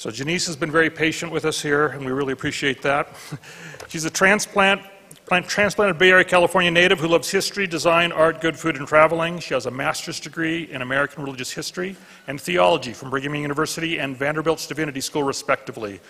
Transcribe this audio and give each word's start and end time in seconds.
So 0.00 0.08
Janiece 0.08 0.46
has 0.46 0.56
been 0.56 0.70
very 0.70 0.88
patient 0.88 1.30
with 1.30 1.44
us 1.44 1.60
here, 1.60 1.88
and 1.88 2.06
we 2.06 2.10
really 2.10 2.32
appreciate 2.32 2.80
that. 2.80 3.14
She's 3.88 4.06
a 4.06 4.10
transplant, 4.10 4.80
plant, 5.26 5.46
transplanted 5.46 5.98
Bay 5.98 6.08
Area, 6.08 6.24
California 6.24 6.70
native 6.70 7.00
who 7.00 7.06
loves 7.06 7.30
history, 7.30 7.66
design, 7.66 8.10
art, 8.10 8.40
good 8.40 8.58
food, 8.58 8.76
and 8.76 8.88
traveling. 8.88 9.40
She 9.40 9.52
has 9.52 9.66
a 9.66 9.70
master's 9.70 10.18
degree 10.18 10.62
in 10.72 10.80
American 10.80 11.22
religious 11.22 11.50
history 11.50 11.96
and 12.28 12.40
theology 12.40 12.94
from 12.94 13.10
Brigham 13.10 13.34
Young 13.34 13.42
University 13.42 13.98
and 13.98 14.16
Vanderbilt's 14.16 14.66
Divinity 14.66 15.02
School, 15.02 15.22
respectively. 15.22 16.00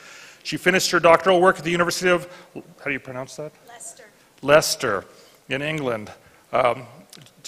She 0.45 0.57
finished 0.57 0.93
her 0.93 1.01
doctoral 1.01 1.41
work 1.41 1.59
at 1.59 1.65
the 1.65 1.73
University 1.73 2.11
of, 2.11 2.29
how 2.55 2.85
do 2.85 2.93
you 2.93 3.01
pronounce 3.01 3.35
that? 3.35 3.51
Leicester. 3.67 4.05
Leicester 4.41 5.05
in 5.49 5.63
England. 5.63 6.13
Um, 6.53 6.87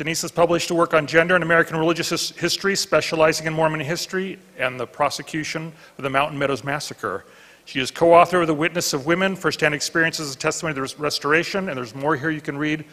Janiece 0.03 0.23
has 0.23 0.33
published 0.33 0.71
a 0.71 0.75
work 0.75 0.95
on 0.95 1.07
gender 1.07 1.37
and 1.37 1.45
American 1.45 1.77
religious 1.77 2.09
his- 2.09 2.31
history, 2.31 2.75
specializing 2.75 3.47
in 3.47 3.53
Mormon 3.53 3.79
history 3.79 4.37
and 4.59 4.81
the 4.81 4.87
prosecution 4.87 5.73
of 5.97 6.03
the 6.03 6.11
Mountain 6.11 6.37
Meadows 6.37 6.65
Massacre. 6.65 7.25
She 7.67 7.79
is 7.79 7.93
co 7.93 8.13
author 8.13 8.41
of 8.41 8.49
The 8.49 8.55
Witness 8.55 8.95
of 8.95 9.07
Women 9.07 9.37
Firsthand 9.37 9.75
Experiences 9.75 10.33
and 10.33 10.41
Testimony 10.41 10.77
of 10.77 10.91
the 10.91 10.97
Restoration, 11.01 11.69
and 11.69 11.79
there's 11.79 11.95
more 11.95 12.17
here 12.17 12.31
you 12.31 12.41
can 12.41 12.59
read 12.59 12.85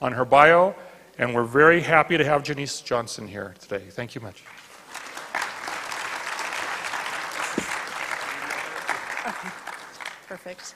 on 0.00 0.12
her 0.12 0.24
bio. 0.24 0.74
And 1.18 1.34
we're 1.34 1.44
very 1.44 1.82
happy 1.82 2.16
to 2.16 2.24
have 2.24 2.42
Janiece 2.42 2.82
Johnson 2.82 3.28
here 3.28 3.54
today. 3.60 3.84
Thank 3.90 4.14
you 4.14 4.22
much. 4.22 4.42
Perfect. 10.26 10.74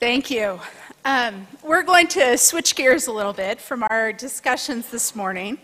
Thank 0.00 0.30
you. 0.30 0.60
Um, 1.04 1.44
we're 1.60 1.82
going 1.82 2.06
to 2.08 2.38
switch 2.38 2.76
gears 2.76 3.08
a 3.08 3.12
little 3.12 3.32
bit 3.32 3.60
from 3.60 3.82
our 3.82 4.12
discussions 4.12 4.88
this 4.92 5.16
morning. 5.16 5.58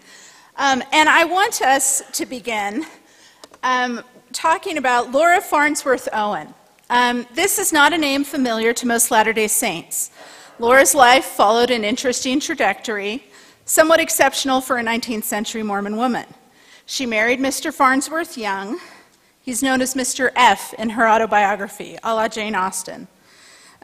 Um, 0.56 0.82
and 0.92 1.08
I 1.08 1.22
want 1.22 1.62
us 1.62 2.02
to 2.14 2.26
begin 2.26 2.84
um, 3.62 4.02
talking 4.32 4.76
about 4.76 5.12
Laura 5.12 5.40
Farnsworth 5.40 6.08
Owen. 6.12 6.52
Um, 6.90 7.28
this 7.32 7.60
is 7.60 7.72
not 7.72 7.92
a 7.92 7.98
name 7.98 8.24
familiar 8.24 8.72
to 8.72 8.88
most 8.88 9.12
Latter 9.12 9.32
day 9.32 9.46
Saints. 9.46 10.10
Laura's 10.58 10.96
life 10.96 11.26
followed 11.26 11.70
an 11.70 11.84
interesting 11.84 12.40
trajectory, 12.40 13.22
somewhat 13.66 14.00
exceptional 14.00 14.60
for 14.60 14.78
a 14.78 14.82
19th 14.82 15.22
century 15.22 15.62
Mormon 15.62 15.96
woman. 15.96 16.26
She 16.86 17.06
married 17.06 17.38
Mr. 17.38 17.72
Farnsworth 17.72 18.36
Young. 18.36 18.80
He's 19.40 19.62
known 19.62 19.80
as 19.80 19.94
Mr. 19.94 20.32
F 20.34 20.74
in 20.74 20.90
her 20.90 21.08
autobiography, 21.08 21.98
a 22.02 22.12
la 22.12 22.26
Jane 22.26 22.56
Austen. 22.56 23.06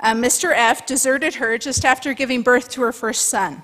Uh, 0.00 0.14
Mr. 0.14 0.52
F 0.54 0.86
deserted 0.86 1.34
her 1.34 1.58
just 1.58 1.84
after 1.84 2.14
giving 2.14 2.42
birth 2.42 2.70
to 2.70 2.80
her 2.82 2.92
first 2.92 3.28
son. 3.28 3.62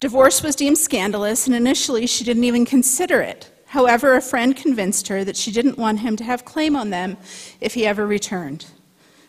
Divorce 0.00 0.42
was 0.42 0.56
deemed 0.56 0.78
scandalous, 0.78 1.46
and 1.46 1.54
initially 1.54 2.06
she 2.06 2.24
didn't 2.24 2.44
even 2.44 2.64
consider 2.64 3.20
it. 3.20 3.50
However, 3.66 4.14
a 4.14 4.22
friend 4.22 4.56
convinced 4.56 5.08
her 5.08 5.24
that 5.24 5.36
she 5.36 5.50
didn't 5.50 5.78
want 5.78 6.00
him 6.00 6.16
to 6.16 6.24
have 6.24 6.44
claim 6.44 6.74
on 6.76 6.90
them 6.90 7.16
if 7.60 7.74
he 7.74 7.86
ever 7.86 8.06
returned. 8.06 8.66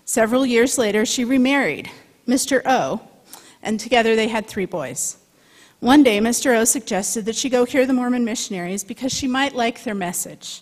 Several 0.06 0.46
years 0.46 0.78
later, 0.78 1.06
she 1.06 1.26
remarried 1.26 1.90
Mr. 2.28 2.62
O, 2.66 3.02
and 3.62 3.80
together 3.80 4.16
they 4.16 4.28
had 4.28 4.48
three 4.48 4.66
boys. 4.66 5.18
One 5.80 6.04
day, 6.04 6.20
Mr. 6.20 6.56
O 6.56 6.64
suggested 6.64 7.26
that 7.26 7.36
she 7.36 7.50
go 7.50 7.66
hear 7.66 7.86
the 7.86 7.94
Mormon 7.94 8.24
missionaries 8.24 8.84
because 8.84 9.12
she 9.12 9.28
might 9.28 9.56
like 9.56 9.84
their 9.84 9.96
message. 9.96 10.62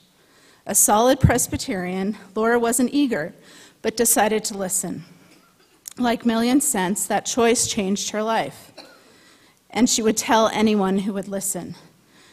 A 0.66 0.74
solid 0.74 1.20
Presbyterian, 1.20 2.18
Laura 2.36 2.58
wasn't 2.58 2.94
eager, 2.94 3.34
but 3.84 3.96
decided 3.96 4.44
to 4.46 4.58
listen. 4.58 5.04
Like 6.00 6.26
Million 6.26 6.60
Cents, 6.60 7.06
that 7.06 7.28
choice 7.28 7.68
changed 7.68 8.10
her 8.10 8.24
life. 8.24 8.72
And 9.70 9.88
she 9.88 10.02
would 10.02 10.18
tell 10.18 10.48
anyone 10.48 11.00
who 11.00 11.14
would 11.14 11.28
listen. 11.28 11.76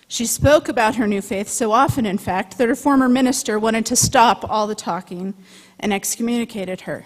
She 0.09 0.27
spoke 0.27 0.69
about 0.69 0.97
her 0.97 1.07
new 1.07 1.21
faith 1.21 1.49
so 1.49 1.73
often, 1.73 2.07
in 2.07 2.19
fact, 2.19 2.57
that 2.57 2.69
her 2.69 2.75
former 2.75 3.09
minister 3.09 3.59
wanted 3.59 3.85
to 3.87 3.97
stop 3.97 4.49
all 4.49 4.67
the 4.67 4.75
talking 4.75 5.35
and 5.79 5.93
excommunicated 5.93 6.83
her. 6.83 7.05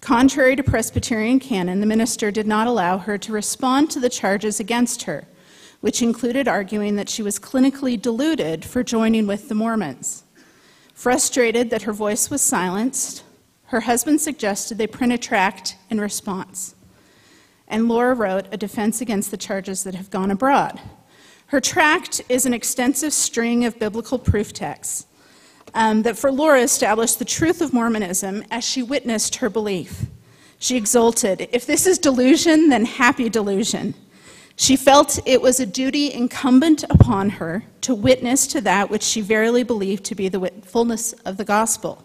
Contrary 0.00 0.54
to 0.54 0.62
Presbyterian 0.62 1.40
canon, 1.40 1.80
the 1.80 1.86
minister 1.86 2.30
did 2.30 2.46
not 2.46 2.66
allow 2.66 2.98
her 2.98 3.18
to 3.18 3.32
respond 3.32 3.90
to 3.90 4.00
the 4.00 4.08
charges 4.08 4.60
against 4.60 5.02
her, 5.02 5.26
which 5.80 6.02
included 6.02 6.46
arguing 6.46 6.96
that 6.96 7.08
she 7.08 7.22
was 7.22 7.38
clinically 7.38 8.00
deluded 8.00 8.64
for 8.64 8.82
joining 8.82 9.26
with 9.26 9.48
the 9.48 9.54
Mormons. 9.54 10.24
Frustrated 10.94 11.70
that 11.70 11.82
her 11.82 11.92
voice 11.92 12.30
was 12.30 12.40
silenced, 12.40 13.24
her 13.66 13.80
husband 13.80 14.20
suggested 14.20 14.78
they 14.78 14.86
print 14.86 15.12
a 15.12 15.18
tract 15.18 15.76
in 15.90 16.00
response. 16.00 16.74
And 17.68 17.88
Laura 17.88 18.14
wrote 18.14 18.46
a 18.52 18.56
defense 18.56 19.00
against 19.00 19.30
the 19.30 19.36
charges 19.36 19.82
that 19.84 19.94
have 19.94 20.10
gone 20.10 20.30
abroad. 20.30 20.80
Her 21.46 21.60
tract 21.60 22.22
is 22.28 22.46
an 22.46 22.54
extensive 22.54 23.12
string 23.12 23.64
of 23.64 23.78
biblical 23.78 24.18
proof 24.18 24.52
texts 24.52 25.06
um, 25.74 26.02
that 26.02 26.16
for 26.16 26.30
Laura 26.30 26.60
established 26.60 27.18
the 27.18 27.24
truth 27.24 27.60
of 27.60 27.72
Mormonism 27.72 28.44
as 28.50 28.64
she 28.64 28.82
witnessed 28.82 29.36
her 29.36 29.50
belief. 29.50 30.06
She 30.58 30.76
exulted, 30.76 31.48
if 31.52 31.66
this 31.66 31.86
is 31.86 31.98
delusion, 31.98 32.68
then 32.68 32.84
happy 32.84 33.28
delusion. 33.28 33.94
She 34.56 34.76
felt 34.76 35.18
it 35.26 35.42
was 35.42 35.60
a 35.60 35.66
duty 35.66 36.12
incumbent 36.12 36.84
upon 36.84 37.28
her 37.30 37.64
to 37.82 37.94
witness 37.94 38.46
to 38.48 38.60
that 38.62 38.88
which 38.88 39.02
she 39.02 39.20
verily 39.20 39.64
believed 39.64 40.04
to 40.04 40.14
be 40.14 40.28
the 40.28 40.50
fullness 40.64 41.12
of 41.24 41.36
the 41.36 41.44
gospel 41.44 42.02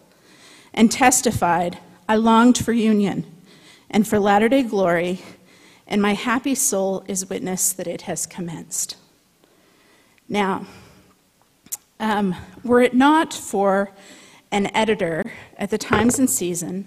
and 0.73 0.91
testified, 0.91 1.77
I 2.07 2.15
longed 2.15 2.57
for 2.57 2.73
union 2.73 3.25
and 3.89 4.07
for 4.07 4.19
latter 4.19 4.49
day 4.49 4.63
glory, 4.63 5.19
and 5.87 6.01
my 6.01 6.13
happy 6.13 6.55
soul 6.55 7.03
is 7.07 7.29
witness 7.29 7.73
that 7.73 7.87
it 7.87 8.03
has 8.03 8.25
commenced. 8.25 8.95
Now, 10.29 10.65
um, 11.99 12.35
were 12.63 12.81
it 12.81 12.93
not 12.93 13.33
for 13.33 13.91
an 14.51 14.73
editor 14.75 15.31
at 15.57 15.69
the 15.69 15.77
Times 15.77 16.19
and 16.19 16.29
Season, 16.29 16.85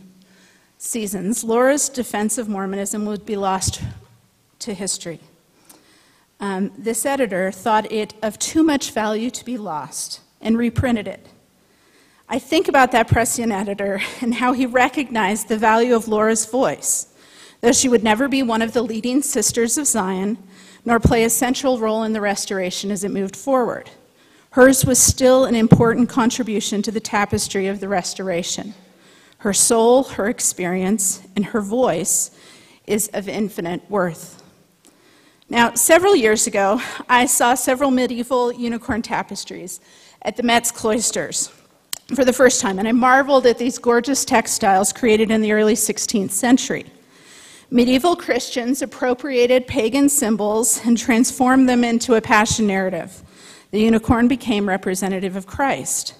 Seasons, 0.78 1.44
Laura's 1.44 1.88
defense 1.88 2.36
of 2.36 2.48
Mormonism 2.48 3.06
would 3.06 3.24
be 3.24 3.36
lost 3.36 3.80
to 4.58 4.74
history. 4.74 5.20
Um, 6.40 6.72
this 6.76 7.06
editor 7.06 7.50
thought 7.50 7.90
it 7.90 8.12
of 8.22 8.38
too 8.38 8.62
much 8.62 8.90
value 8.90 9.30
to 9.30 9.44
be 9.44 9.56
lost 9.56 10.20
and 10.42 10.58
reprinted 10.58 11.08
it. 11.08 11.26
I 12.28 12.38
think 12.38 12.68
about 12.68 12.92
that 12.92 13.08
prescient 13.08 13.52
editor 13.52 14.00
and 14.20 14.34
how 14.34 14.54
he 14.54 14.66
recognized 14.66 15.48
the 15.48 15.58
value 15.58 15.94
of 15.94 16.08
Laura's 16.08 16.46
voice, 16.46 17.08
though 17.60 17.72
she 17.72 17.88
would 17.88 18.02
never 18.02 18.28
be 18.28 18.42
one 18.42 18.62
of 18.62 18.72
the 18.72 18.82
leading 18.82 19.20
sisters 19.20 19.76
of 19.76 19.86
Zion, 19.86 20.38
nor 20.86 20.98
play 20.98 21.24
a 21.24 21.30
central 21.30 21.78
role 21.78 22.02
in 22.02 22.12
the 22.12 22.20
restoration 22.20 22.90
as 22.90 23.04
it 23.04 23.10
moved 23.10 23.36
forward. 23.36 23.90
Hers 24.50 24.84
was 24.84 24.98
still 24.98 25.44
an 25.44 25.54
important 25.54 26.08
contribution 26.08 26.80
to 26.82 26.90
the 26.90 27.00
tapestry 27.00 27.66
of 27.66 27.80
the 27.80 27.88
restoration. 27.88 28.74
Her 29.38 29.52
soul, 29.52 30.04
her 30.04 30.28
experience, 30.28 31.22
and 31.36 31.44
her 31.46 31.60
voice 31.60 32.30
is 32.86 33.08
of 33.08 33.28
infinite 33.28 33.82
worth. 33.90 34.42
Now, 35.50 35.74
several 35.74 36.16
years 36.16 36.46
ago, 36.46 36.80
I 37.08 37.26
saw 37.26 37.54
several 37.54 37.90
medieval 37.90 38.52
unicorn 38.52 39.02
tapestries 39.02 39.80
at 40.22 40.36
the 40.36 40.42
Met's 40.42 40.70
cloisters 40.70 41.50
for 42.08 42.24
the 42.24 42.32
first 42.32 42.60
time, 42.60 42.78
and 42.78 42.86
I 42.86 42.92
marveled 42.92 43.46
at 43.46 43.56
these 43.56 43.78
gorgeous 43.78 44.24
textiles 44.24 44.92
created 44.92 45.30
in 45.30 45.40
the 45.40 45.52
early 45.52 45.74
16th 45.74 46.32
century. 46.32 46.86
Medieval 47.70 48.14
Christians 48.14 48.82
appropriated 48.82 49.66
pagan 49.66 50.08
symbols 50.08 50.84
and 50.84 50.98
transformed 50.98 51.68
them 51.68 51.82
into 51.82 52.14
a 52.14 52.20
passion 52.20 52.66
narrative. 52.66 53.22
The 53.70 53.80
unicorn 53.80 54.28
became 54.28 54.68
representative 54.68 55.34
of 55.34 55.46
Christ. 55.46 56.14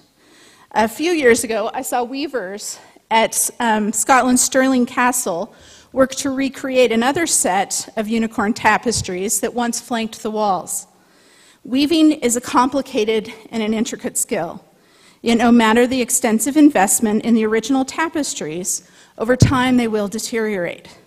A 0.71 0.87
few 0.87 1.11
years 1.11 1.43
ago, 1.43 1.69
I 1.73 1.83
saw 1.83 2.03
weavers 2.03 2.79
at 3.11 3.49
um, 3.59 3.93
Scotland's 3.93 4.41
Stirling 4.41 4.85
Castle 4.85 5.53
work 5.93 6.15
to 6.15 6.31
recreate 6.31 6.91
another 6.91 7.27
set 7.27 7.87
of 7.95 8.09
unicorn 8.09 8.53
tapestries 8.53 9.39
that 9.39 9.53
once 9.53 9.79
flanked 9.79 10.23
the 10.23 10.31
walls. 10.31 10.87
Weaving 11.63 12.11
is 12.11 12.35
a 12.35 12.41
complicated 12.41 13.31
and 13.51 13.63
an 13.63 13.73
intricate 13.73 14.17
skill. 14.17 14.64
Yet, 15.25 15.39
no 15.39 15.51
matter 15.51 15.87
the 15.87 16.03
extensive 16.03 16.55
investment 16.55 17.25
in 17.25 17.33
the 17.33 17.47
original 17.47 17.83
tapestries, 17.83 18.87
over 19.17 19.35
time 19.35 19.75
they 19.75 19.87
will 19.87 20.07
deteriorate. 20.07 20.99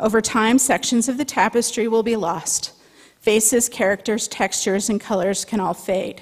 Over 0.00 0.20
time, 0.20 0.58
sections 0.58 1.08
of 1.08 1.18
the 1.18 1.24
tapestry 1.24 1.86
will 1.86 2.02
be 2.02 2.16
lost. 2.16 2.72
Faces, 3.20 3.68
characters, 3.68 4.26
textures, 4.26 4.90
and 4.90 5.00
colors 5.00 5.44
can 5.44 5.60
all 5.60 5.72
fade. 5.72 6.20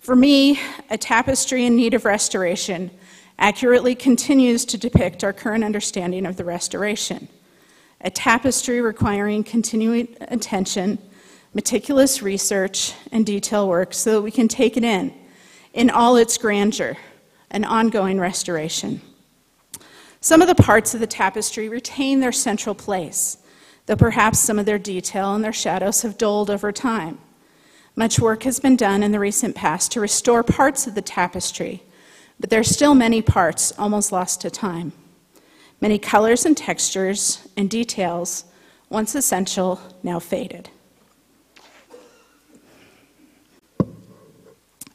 For 0.00 0.14
me, 0.14 0.60
a 0.90 0.98
tapestry 0.98 1.64
in 1.64 1.76
need 1.76 1.94
of 1.94 2.04
restoration 2.04 2.90
accurately 3.38 3.94
continues 3.94 4.66
to 4.66 4.76
depict 4.76 5.24
our 5.24 5.32
current 5.32 5.64
understanding 5.64 6.26
of 6.26 6.36
the 6.36 6.44
restoration. 6.44 7.26
A 8.02 8.10
tapestry 8.10 8.82
requiring 8.82 9.44
continuing 9.44 10.14
attention, 10.20 10.98
meticulous 11.54 12.20
research, 12.20 12.92
and 13.12 13.24
detail 13.24 13.66
work 13.66 13.94
so 13.94 14.12
that 14.12 14.20
we 14.20 14.30
can 14.30 14.46
take 14.46 14.76
it 14.76 14.84
in 14.84 15.17
in 15.78 15.90
all 15.90 16.16
its 16.16 16.36
grandeur, 16.36 16.96
an 17.52 17.64
ongoing 17.64 18.18
restoration. 18.18 19.00
Some 20.20 20.42
of 20.42 20.48
the 20.48 20.60
parts 20.60 20.92
of 20.92 20.98
the 20.98 21.06
tapestry 21.06 21.68
retain 21.68 22.18
their 22.18 22.32
central 22.32 22.74
place, 22.74 23.38
though 23.86 23.94
perhaps 23.94 24.40
some 24.40 24.58
of 24.58 24.66
their 24.66 24.80
detail 24.80 25.36
and 25.36 25.44
their 25.44 25.52
shadows 25.52 26.02
have 26.02 26.18
dulled 26.18 26.50
over 26.50 26.72
time. 26.72 27.18
Much 27.94 28.18
work 28.18 28.42
has 28.42 28.58
been 28.58 28.74
done 28.74 29.04
in 29.04 29.12
the 29.12 29.20
recent 29.20 29.54
past 29.54 29.92
to 29.92 30.00
restore 30.00 30.42
parts 30.42 30.88
of 30.88 30.96
the 30.96 31.00
tapestry, 31.00 31.84
but 32.40 32.50
there 32.50 32.58
are 32.58 32.64
still 32.64 32.96
many 32.96 33.22
parts 33.22 33.72
almost 33.78 34.10
lost 34.10 34.40
to 34.40 34.50
time. 34.50 34.92
Many 35.80 36.00
colors 36.00 36.44
and 36.44 36.56
textures 36.56 37.46
and 37.56 37.70
details, 37.70 38.46
once 38.88 39.14
essential, 39.14 39.80
now 40.02 40.18
faded. 40.18 40.70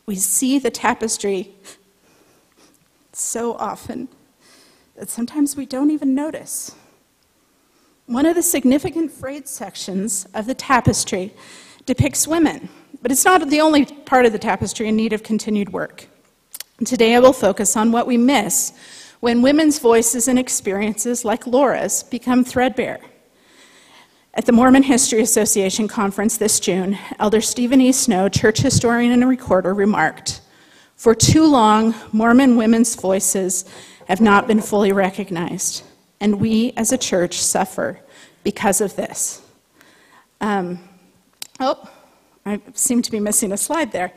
We 0.05 0.15
see 0.15 0.59
the 0.59 0.71
tapestry 0.71 1.53
so 3.13 3.53
often 3.53 4.09
that 4.95 5.09
sometimes 5.09 5.55
we 5.55 5.65
don't 5.65 5.91
even 5.91 6.13
notice. 6.13 6.75
One 8.05 8.25
of 8.25 8.35
the 8.35 8.43
significant 8.43 9.11
frayed 9.11 9.47
sections 9.47 10.27
of 10.33 10.45
the 10.45 10.53
tapestry 10.53 11.33
depicts 11.85 12.27
women, 12.27 12.69
but 13.01 13.11
it's 13.11 13.25
not 13.25 13.49
the 13.49 13.61
only 13.61 13.85
part 13.85 14.25
of 14.25 14.33
the 14.33 14.39
tapestry 14.39 14.87
in 14.87 14.95
need 14.95 15.13
of 15.13 15.23
continued 15.23 15.71
work. 15.71 16.07
Today 16.85 17.15
I 17.15 17.19
will 17.19 17.33
focus 17.33 17.77
on 17.77 17.91
what 17.91 18.07
we 18.07 18.17
miss 18.17 18.73
when 19.21 19.41
women's 19.41 19.79
voices 19.79 20.27
and 20.27 20.37
experiences, 20.37 21.23
like 21.23 21.47
Laura's, 21.47 22.03
become 22.03 22.43
threadbare. 22.43 22.99
At 24.35 24.47
the 24.47 24.51
Mormon 24.51 24.81
History 24.81 25.21
Association 25.21 25.87
conference 25.87 26.37
this 26.37 26.59
June, 26.59 26.97
Elder 27.19 27.39
Steven 27.39 27.79
E. 27.79 27.91
Snow, 27.91 28.29
church 28.29 28.61
historian 28.61 29.11
and 29.11 29.29
recorder, 29.29 29.75
remarked 29.75 30.41
For 30.95 31.13
too 31.13 31.45
long, 31.45 31.93
Mormon 32.11 32.57
women's 32.57 32.95
voices 32.95 33.63
have 34.07 34.21
not 34.21 34.47
been 34.47 34.59
fully 34.59 34.91
recognized, 34.91 35.83
and 36.19 36.41
we 36.41 36.73
as 36.75 36.91
a 36.91 36.97
church 36.97 37.39
suffer 37.39 37.99
because 38.43 38.81
of 38.81 38.95
this. 38.95 39.43
Um, 40.41 40.79
oh, 41.59 41.87
I 42.43 42.59
seem 42.73 43.03
to 43.03 43.11
be 43.11 43.19
missing 43.19 43.51
a 43.51 43.57
slide 43.57 43.91
there. 43.91 44.13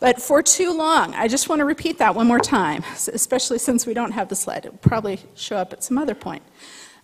But 0.00 0.18
for 0.18 0.42
too 0.42 0.72
long, 0.72 1.14
I 1.14 1.28
just 1.28 1.50
want 1.50 1.60
to 1.60 1.66
repeat 1.66 1.98
that 1.98 2.14
one 2.14 2.26
more 2.26 2.40
time, 2.40 2.84
especially 3.12 3.58
since 3.58 3.84
we 3.84 3.92
don't 3.92 4.12
have 4.12 4.30
the 4.30 4.34
slide. 4.34 4.64
It 4.64 4.72
will 4.72 4.78
probably 4.78 5.20
show 5.34 5.58
up 5.58 5.74
at 5.74 5.84
some 5.84 5.98
other 5.98 6.14
point. 6.14 6.42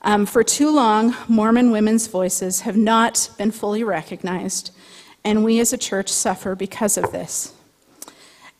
Um, 0.04 0.26
for 0.26 0.44
too 0.44 0.70
long, 0.70 1.16
Mormon 1.28 1.70
women's 1.70 2.08
voices 2.08 2.60
have 2.60 2.76
not 2.76 3.30
been 3.38 3.50
fully 3.50 3.82
recognized, 3.82 4.70
and 5.24 5.42
we 5.42 5.60
as 5.60 5.72
a 5.72 5.78
church 5.78 6.10
suffer 6.10 6.54
because 6.54 6.98
of 6.98 7.10
this. 7.10 7.54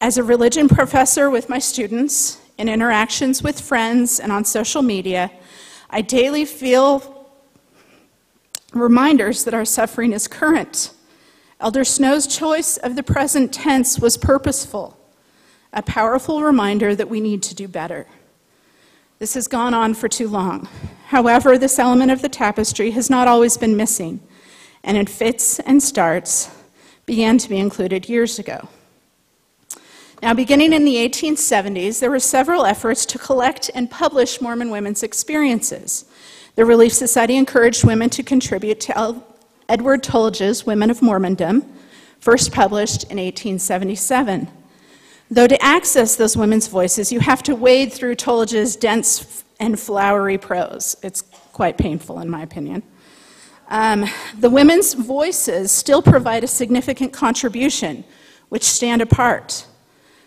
As 0.01 0.17
a 0.17 0.23
religion 0.23 0.69
professor 0.71 1.29
with 1.29 1.51
my 1.51 1.59
students, 1.59 2.41
in 2.57 2.71
interactions 2.71 3.43
with 3.43 3.61
friends, 3.61 4.19
and 4.19 4.33
on 4.33 4.47
social 4.47 4.81
media, 4.81 5.31
I 5.91 6.01
daily 6.01 6.47
feel 6.47 7.29
reminders 8.73 9.45
that 9.45 9.53
our 9.53 9.67
suffering 9.67 10.13
is 10.13 10.27
current 10.27 10.93
Elder 11.61 11.85
Snow's 11.85 12.27
choice 12.27 12.77
of 12.79 12.97
the 12.97 13.03
present 13.03 13.53
tense 13.53 13.99
was 13.99 14.17
purposeful, 14.17 14.99
a 15.73 15.83
powerful 15.83 16.43
reminder 16.43 16.95
that 16.95 17.09
we 17.09 17.21
need 17.21 17.43
to 17.45 17.55
do 17.55 17.69
better. 17.69 18.07
This 19.19 19.35
has 19.35 19.47
gone 19.47 19.73
on 19.73 19.95
for 19.95 20.09
too 20.09 20.29
long. 20.29 20.69
However, 21.07 21.59
this 21.59 21.79
element 21.79 22.11
of 22.11 22.23
the 22.23 22.29
tapestry 22.29 22.93
has 22.93 23.11
not 23.11 23.29
always 23.29 23.57
been 23.57 23.77
missing, 23.77 24.21
and 24.83 24.97
in 24.97 25.07
fits 25.07 25.61
and 25.61 25.83
starts 25.83 26.51
began 27.07 27.39
to 27.39 27.49
be 27.49 27.59
included 27.59 28.09
years 28.09 28.39
ago. 28.39 28.69
Now, 30.23 30.33
beginning 30.33 30.73
in 30.73 30.87
the 30.87 30.97
1870s, 30.97 32.01
there 32.01 32.11
were 32.11 32.19
several 32.19 32.65
efforts 32.65 33.05
to 33.07 33.19
collect 33.19 33.71
and 33.75 33.91
publish 33.91 34.41
Mormon 34.41 34.71
women's 34.71 35.03
experiences. 35.03 36.07
The 36.57 36.65
Relief 36.65 36.95
Society 36.95 37.37
encouraged 37.37 37.85
women 37.85 38.09
to 38.11 38.23
contribute 38.23 38.81
to 38.81 39.23
Edward 39.69 40.03
Tullidge's 40.03 40.65
Women 40.65 40.89
of 40.89 41.01
Mormondom, 41.01 41.69
first 42.21 42.53
published 42.53 43.03
in 43.05 43.19
1877. 43.19 44.49
Though 45.31 45.47
to 45.47 45.63
access 45.63 46.17
those 46.17 46.37
women's 46.37 46.69
voices, 46.69 47.13
you 47.13 47.21
have 47.21 47.43
to 47.43 47.55
wade 47.55 47.93
through 47.93 48.15
Tullidge's 48.15 48.77
dense 48.77 49.44
and 49.61 49.79
flowery 49.79 50.39
prose. 50.39 50.97
It's 51.03 51.23
quite 51.53 51.79
painful, 51.79 52.21
in 52.21 52.29
my 52.29 52.43
opinion. 52.43 52.83
Um, 53.69 54.07
the 54.39 54.51
women's 54.51 54.95
voices 54.95 55.73
still 55.73 56.03
provide 56.03 56.45
a 56.45 56.49
significant 56.49 57.13
contribution, 57.13 58.05
which 58.49 58.65
stand 58.65 59.01
apart. 59.01 59.67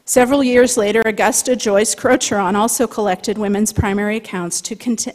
Several 0.06 0.44
years 0.44 0.78
later, 0.78 1.02
Augusta 1.06 1.56
Joyce 1.56 1.94
Crocheron 1.94 2.56
also 2.56 2.88
collected 2.88 3.38
women's 3.38 3.74
primary 3.74 4.18
accounts 4.18 4.62
to, 4.62 5.14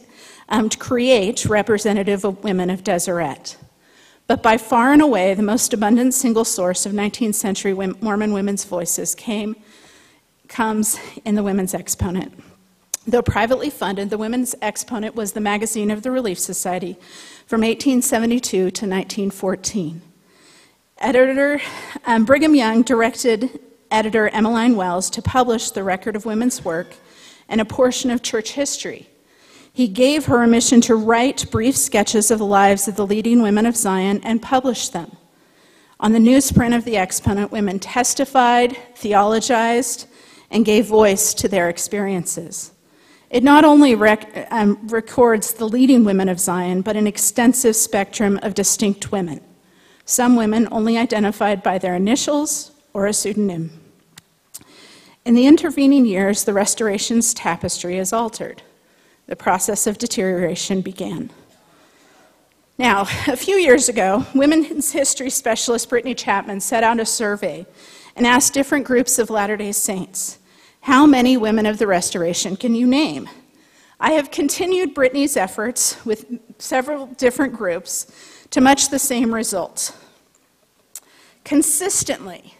um, 0.48 0.68
to 0.68 0.78
create 0.78 1.46
representative 1.46 2.24
of 2.24 2.44
women 2.44 2.70
of 2.70 2.84
Deseret. 2.84 3.56
But 4.26 4.42
by 4.42 4.56
far 4.56 4.92
and 4.92 5.02
away, 5.02 5.34
the 5.34 5.42
most 5.42 5.72
abundant 5.72 6.14
single 6.14 6.44
source 6.44 6.86
of 6.86 6.92
19th 6.92 7.34
century 7.34 7.74
Mormon 7.74 8.32
women's 8.32 8.64
voices 8.64 9.14
came, 9.14 9.56
comes 10.48 10.98
in 11.24 11.34
the 11.34 11.42
Women's 11.42 11.74
Exponent. 11.74 12.38
Though 13.06 13.22
privately 13.22 13.68
funded, 13.68 14.10
the 14.10 14.18
Women's 14.18 14.54
Exponent 14.62 15.16
was 15.16 15.32
the 15.32 15.40
magazine 15.40 15.90
of 15.90 16.02
the 16.02 16.12
Relief 16.12 16.38
Society 16.38 16.96
from 17.46 17.62
1872 17.62 18.48
to 18.48 18.66
1914. 18.66 20.02
Editor 20.98 21.60
um, 22.06 22.24
Brigham 22.24 22.54
Young 22.54 22.82
directed 22.82 23.58
editor 23.90 24.28
Emmeline 24.28 24.76
Wells 24.76 25.10
to 25.10 25.20
publish 25.20 25.70
the 25.70 25.82
record 25.82 26.14
of 26.14 26.24
women's 26.24 26.64
work 26.64 26.94
and 27.48 27.60
a 27.60 27.64
portion 27.64 28.10
of 28.10 28.22
church 28.22 28.52
history. 28.52 29.08
He 29.72 29.88
gave 29.88 30.26
her 30.26 30.42
a 30.42 30.46
mission 30.46 30.80
to 30.82 30.94
write 30.94 31.50
brief 31.50 31.76
sketches 31.76 32.30
of 32.30 32.38
the 32.38 32.46
lives 32.46 32.86
of 32.86 32.94
the 32.94 33.06
leading 33.06 33.42
women 33.42 33.66
of 33.66 33.76
Zion 33.76 34.20
and 34.22 34.40
publish 34.40 34.90
them. 34.90 35.16
On 35.98 36.12
the 36.12 36.20
newsprint 36.20 36.76
of 36.76 36.84
the 36.84 36.96
exponent, 36.96 37.50
women 37.50 37.80
testified, 37.80 38.76
theologized, 38.94 40.06
and 40.50 40.64
gave 40.64 40.86
voice 40.86 41.34
to 41.34 41.48
their 41.48 41.68
experiences. 41.68 42.72
It 43.32 43.42
not 43.42 43.64
only 43.64 43.94
rec- 43.94 44.46
um, 44.50 44.78
records 44.88 45.54
the 45.54 45.66
leading 45.66 46.04
women 46.04 46.28
of 46.28 46.38
Zion, 46.38 46.82
but 46.82 46.96
an 46.96 47.06
extensive 47.06 47.74
spectrum 47.74 48.38
of 48.42 48.52
distinct 48.52 49.10
women. 49.10 49.40
Some 50.04 50.36
women 50.36 50.68
only 50.70 50.98
identified 50.98 51.62
by 51.62 51.78
their 51.78 51.96
initials 51.96 52.72
or 52.92 53.06
a 53.06 53.14
pseudonym. 53.14 53.80
In 55.24 55.34
the 55.34 55.46
intervening 55.46 56.04
years, 56.04 56.44
the 56.44 56.52
restoration's 56.52 57.32
tapestry 57.32 57.96
is 57.96 58.12
altered 58.12 58.62
the 59.28 59.36
process 59.36 59.86
of 59.86 59.96
deterioration 59.96 60.82
began. 60.82 61.30
Now, 62.76 63.02
a 63.28 63.36
few 63.36 63.54
years 63.54 63.88
ago, 63.88 64.26
women's 64.34 64.92
history 64.92 65.30
specialist 65.30 65.88
Brittany 65.88 66.14
Chapman 66.14 66.60
set 66.60 66.84
out 66.84 67.00
a 67.00 67.06
survey 67.06 67.64
and 68.14 68.26
asked 68.26 68.52
different 68.52 68.84
groups 68.84 69.18
of 69.18 69.30
Latter 69.30 69.56
day 69.56 69.72
Saints, 69.72 70.38
How 70.82 71.06
many 71.06 71.36
women 71.36 71.64
of 71.64 71.78
the 71.78 71.86
Restoration 71.86 72.56
can 72.56 72.74
you 72.74 72.88
name? 72.88 73.28
I 74.00 74.12
have 74.12 74.32
continued 74.32 74.94
Brittany's 74.94 75.36
efforts 75.36 76.04
with 76.04 76.26
several 76.58 77.06
different 77.06 77.54
groups 77.54 78.10
to 78.50 78.60
much 78.60 78.88
the 78.88 78.98
same 78.98 79.32
result. 79.32 79.96
Consistently, 81.44 82.54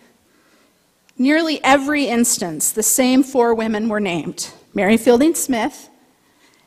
nearly 1.19 1.63
every 1.65 2.07
instance, 2.07 2.71
the 2.71 2.83
same 2.85 3.25
four 3.25 3.55
women 3.55 3.89
were 3.89 3.99
named 3.99 4.53
Mary 4.73 4.97
Fielding 4.97 5.35
Smith, 5.35 5.89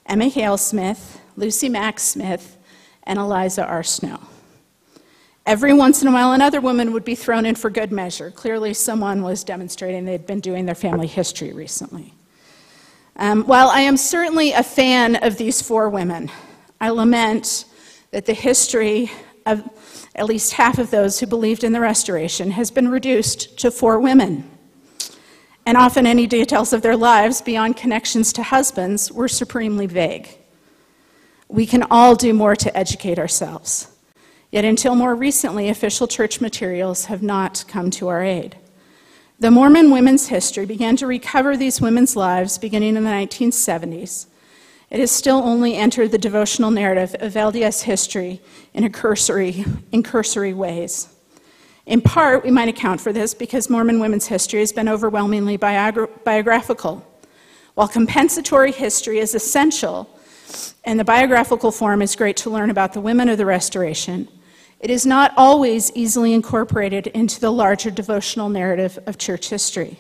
Emma 0.06 0.28
Hale 0.28 0.58
Smith, 0.58 1.22
Lucy 1.38 1.70
Mack 1.70 2.02
Smith, 2.02 2.58
and 3.04 3.18
Eliza 3.18 3.66
R. 3.66 3.82
Snow. 3.82 4.20
Every 5.46 5.74
once 5.74 6.02
in 6.02 6.08
a 6.08 6.12
while, 6.12 6.34
another 6.34 6.60
woman 6.60 6.92
would 6.94 7.06
be 7.06 7.14
thrown 7.14 7.46
in 7.46 7.56
for 7.56 7.70
good 7.70 7.92
measure. 7.92 8.32
Clearly, 8.32 8.74
someone 8.74 9.22
was 9.22 9.44
demonstrating 9.44 10.06
they'd 10.06 10.26
been 10.26 10.40
doing 10.40 10.66
their 10.66 10.76
family 10.76 11.08
history 11.08 11.54
recently. 11.54 12.14
Um, 13.18 13.44
while 13.44 13.70
I 13.70 13.82
am 13.82 13.96
certainly 13.96 14.52
a 14.52 14.64
fan 14.64 15.16
of 15.18 15.38
these 15.38 15.62
four 15.62 15.90
women, 15.90 16.32
I 16.82 16.90
lament 16.90 17.66
that 18.12 18.26
the 18.26 18.34
history 18.34 19.12
of 19.46 19.64
at 20.16 20.26
least 20.26 20.54
half 20.54 20.80
of 20.80 20.90
those 20.90 21.20
who 21.20 21.28
believed 21.28 21.64
in 21.64 21.74
the 21.74 21.80
restoration 21.80 22.52
has 22.52 22.72
been 22.72 22.90
reduced 22.90 23.60
to 23.60 23.70
four 23.70 24.00
women 24.00 24.50
and 25.66 25.78
often 25.78 26.06
any 26.06 26.28
details 26.28 26.74
of 26.74 26.82
their 26.82 26.96
lives 26.96 27.42
beyond 27.42 27.76
connections 27.76 28.32
to 28.34 28.44
husbands 28.44 29.12
were 29.12 29.28
supremely 29.28 29.88
vague. 29.88 30.30
We 31.48 31.66
can 31.66 31.84
all 31.90 32.16
do 32.16 32.34
more 32.34 32.56
to 32.56 32.78
educate 32.78 33.18
ourselves. 33.18 33.95
Yet 34.56 34.64
until 34.64 34.96
more 34.96 35.14
recently, 35.14 35.68
official 35.68 36.08
church 36.08 36.40
materials 36.40 37.08
have 37.08 37.22
not 37.22 37.66
come 37.68 37.92
to 37.92 38.08
our 38.08 38.24
aid. 38.24 38.56
The 39.38 39.52
Mormon 39.52 39.92
women's 39.92 40.30
history 40.30 40.66
began 40.66 40.96
to 40.96 41.08
recover 41.08 41.58
these 41.58 41.82
women's 41.82 42.16
lives 42.16 42.58
beginning 42.58 42.96
in 42.96 43.04
the 43.04 43.10
1970s. 43.10 44.28
It 44.90 45.02
has 45.02 45.12
still 45.12 45.40
only 45.40 45.76
entered 45.76 46.12
the 46.12 46.18
devotional 46.18 46.72
narrative 46.72 47.18
of 47.20 47.34
LDS 47.34 47.84
history 47.84 48.40
in, 48.74 48.90
cursory, 48.94 49.66
in 49.92 50.04
cursory 50.04 50.54
ways. 50.54 51.14
In 51.86 52.00
part, 52.00 52.46
we 52.46 52.50
might 52.50 52.70
account 52.70 53.02
for 53.02 53.12
this 53.12 53.34
because 53.34 53.70
Mormon 53.70 54.00
women's 54.00 54.28
history 54.28 54.62
has 54.62 54.72
been 54.72 54.88
overwhelmingly 54.88 55.58
biogra- 55.58 56.08
biographical. 56.24 57.06
While 57.74 57.90
compensatory 57.90 58.72
history 58.72 59.20
is 59.20 59.36
essential, 59.36 60.10
and 60.86 60.98
the 60.98 61.04
biographical 61.04 61.74
form 61.74 62.02
is 62.02 62.16
great 62.16 62.38
to 62.38 62.50
learn 62.50 62.70
about 62.70 62.94
the 62.94 63.02
women 63.02 63.28
of 63.28 63.38
the 63.38 63.46
Restoration, 63.46 64.30
it 64.80 64.90
is 64.90 65.06
not 65.06 65.34
always 65.38 65.92
easily 65.96 66.34
incorporated 66.34 67.08
into 67.08 67.40
the 67.40 67.52
larger 67.52 67.90
devotional 67.90 68.50
narrative 68.50 69.00
of 69.06 69.18
church 69.18 69.50
history. 69.50 69.98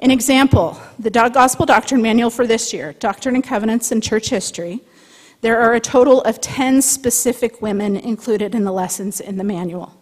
An 0.00 0.10
example, 0.10 0.80
the 0.98 1.10
Gospel 1.10 1.64
Doctrine 1.64 2.02
Manual 2.02 2.30
for 2.30 2.46
this 2.46 2.72
year, 2.72 2.92
Doctrine 2.94 3.36
and 3.36 3.44
Covenants 3.44 3.92
and 3.92 4.02
Church 4.02 4.30
History, 4.30 4.80
there 5.42 5.60
are 5.60 5.74
a 5.74 5.80
total 5.80 6.22
of 6.22 6.40
10 6.40 6.82
specific 6.82 7.62
women 7.62 7.96
included 7.96 8.54
in 8.54 8.64
the 8.64 8.72
lessons 8.72 9.20
in 9.20 9.36
the 9.36 9.44
manual. 9.44 9.92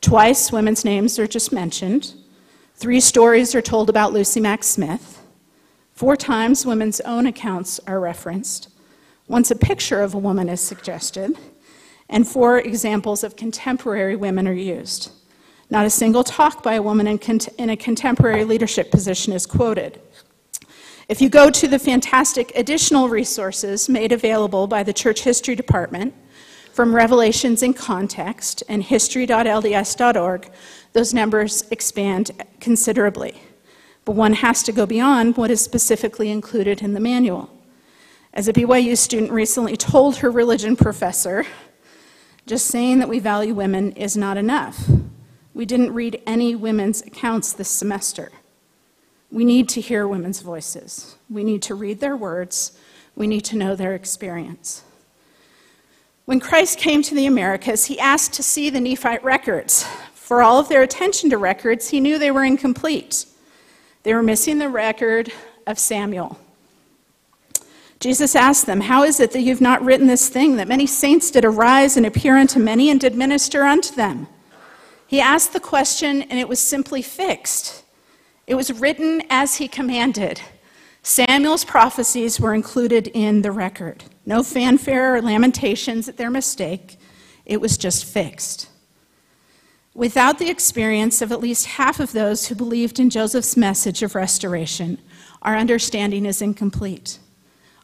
Twice, 0.00 0.50
women's 0.50 0.84
names 0.84 1.18
are 1.18 1.26
just 1.28 1.52
mentioned. 1.52 2.14
Three 2.74 3.00
stories 3.00 3.54
are 3.54 3.62
told 3.62 3.88
about 3.88 4.12
Lucy 4.12 4.40
Mack 4.40 4.64
Smith. 4.64 5.22
Four 5.92 6.16
times, 6.16 6.66
women's 6.66 7.00
own 7.02 7.26
accounts 7.26 7.78
are 7.86 8.00
referenced. 8.00 8.68
Once 9.28 9.52
a 9.52 9.56
picture 9.56 10.00
of 10.00 10.14
a 10.14 10.18
woman 10.18 10.48
is 10.48 10.60
suggested, 10.60 11.36
and 12.08 12.26
four 12.26 12.58
examples 12.58 13.24
of 13.24 13.36
contemporary 13.36 14.16
women 14.16 14.46
are 14.46 14.52
used. 14.52 15.10
Not 15.70 15.86
a 15.86 15.90
single 15.90 16.22
talk 16.22 16.62
by 16.62 16.74
a 16.74 16.82
woman 16.82 17.06
in, 17.06 17.18
in, 17.58 17.70
a 17.70 17.76
contemporary 17.76 18.44
leadership 18.44 18.90
position 18.90 19.32
is 19.32 19.46
quoted. 19.46 20.00
If 21.08 21.20
you 21.20 21.28
go 21.28 21.50
to 21.50 21.66
the 21.66 21.78
fantastic 21.78 22.52
additional 22.54 23.08
resources 23.08 23.88
made 23.88 24.12
available 24.12 24.66
by 24.66 24.82
the 24.82 24.92
Church 24.92 25.22
History 25.22 25.54
Department 25.54 26.14
from 26.72 26.94
Revelations 26.94 27.62
in 27.62 27.74
Context 27.74 28.62
and 28.68 28.82
history.lds.org, 28.82 30.50
those 30.92 31.14
numbers 31.14 31.64
expand 31.70 32.30
considerably. 32.60 33.40
But 34.04 34.16
one 34.16 34.34
has 34.34 34.62
to 34.64 34.72
go 34.72 34.86
beyond 34.86 35.36
what 35.36 35.50
is 35.50 35.60
specifically 35.60 36.30
included 36.30 36.82
in 36.82 36.92
the 36.92 37.00
manual. 37.00 37.50
As 38.34 38.48
a 38.48 38.52
BYU 38.52 38.96
student 38.96 39.30
recently 39.30 39.76
told 39.76 40.16
her 40.16 40.30
religion 40.30 40.76
professor, 40.76 41.44
just 42.46 42.66
saying 42.66 42.98
that 42.98 43.08
we 43.08 43.18
value 43.18 43.54
women 43.54 43.92
is 43.92 44.16
not 44.16 44.36
enough. 44.36 44.88
We 45.54 45.64
didn't 45.64 45.94
read 45.94 46.22
any 46.26 46.54
women's 46.54 47.02
accounts 47.02 47.52
this 47.52 47.70
semester. 47.70 48.32
We 49.30 49.44
need 49.44 49.68
to 49.70 49.80
hear 49.80 50.06
women's 50.06 50.40
voices. 50.40 51.16
We 51.30 51.44
need 51.44 51.62
to 51.62 51.74
read 51.74 52.00
their 52.00 52.16
words. 52.16 52.78
We 53.14 53.26
need 53.26 53.44
to 53.46 53.56
know 53.56 53.74
their 53.74 53.94
experience. 53.94 54.82
When 56.24 56.40
Christ 56.40 56.78
came 56.78 57.02
to 57.02 57.14
the 57.14 57.26
Americas, 57.26 57.86
he 57.86 57.98
asked 57.98 58.32
to 58.34 58.42
see 58.42 58.70
the 58.70 58.80
Nephite 58.80 59.24
records. 59.24 59.86
For 60.14 60.42
all 60.42 60.58
of 60.58 60.68
their 60.68 60.82
attention 60.82 61.30
to 61.30 61.38
records, 61.38 61.90
he 61.90 62.00
knew 62.00 62.18
they 62.18 62.30
were 62.30 62.44
incomplete. 62.44 63.26
They 64.02 64.14
were 64.14 64.22
missing 64.22 64.58
the 64.58 64.68
record 64.68 65.32
of 65.66 65.78
Samuel. 65.78 66.38
Jesus 68.02 68.34
asked 68.34 68.66
them, 68.66 68.80
How 68.80 69.04
is 69.04 69.20
it 69.20 69.30
that 69.30 69.42
you've 69.42 69.60
not 69.60 69.80
written 69.84 70.08
this 70.08 70.28
thing, 70.28 70.56
that 70.56 70.66
many 70.66 70.88
saints 70.88 71.30
did 71.30 71.44
arise 71.44 71.96
and 71.96 72.04
appear 72.04 72.36
unto 72.36 72.58
many 72.58 72.90
and 72.90 72.98
did 72.98 73.14
minister 73.14 73.62
unto 73.62 73.94
them? 73.94 74.26
He 75.06 75.20
asked 75.20 75.52
the 75.52 75.60
question, 75.60 76.22
and 76.22 76.36
it 76.36 76.48
was 76.48 76.58
simply 76.58 77.00
fixed. 77.00 77.84
It 78.48 78.56
was 78.56 78.72
written 78.72 79.22
as 79.30 79.58
he 79.58 79.68
commanded. 79.68 80.40
Samuel's 81.04 81.64
prophecies 81.64 82.40
were 82.40 82.54
included 82.54 83.06
in 83.06 83.42
the 83.42 83.52
record. 83.52 84.02
No 84.26 84.42
fanfare 84.42 85.14
or 85.14 85.22
lamentations 85.22 86.08
at 86.08 86.16
their 86.16 86.30
mistake. 86.30 86.96
It 87.46 87.60
was 87.60 87.76
just 87.76 88.04
fixed. 88.04 88.68
Without 89.94 90.40
the 90.40 90.50
experience 90.50 91.22
of 91.22 91.30
at 91.30 91.40
least 91.40 91.66
half 91.66 92.00
of 92.00 92.10
those 92.10 92.48
who 92.48 92.56
believed 92.56 92.98
in 92.98 93.10
Joseph's 93.10 93.56
message 93.56 94.02
of 94.02 94.16
restoration, 94.16 94.98
our 95.40 95.56
understanding 95.56 96.26
is 96.26 96.42
incomplete. 96.42 97.20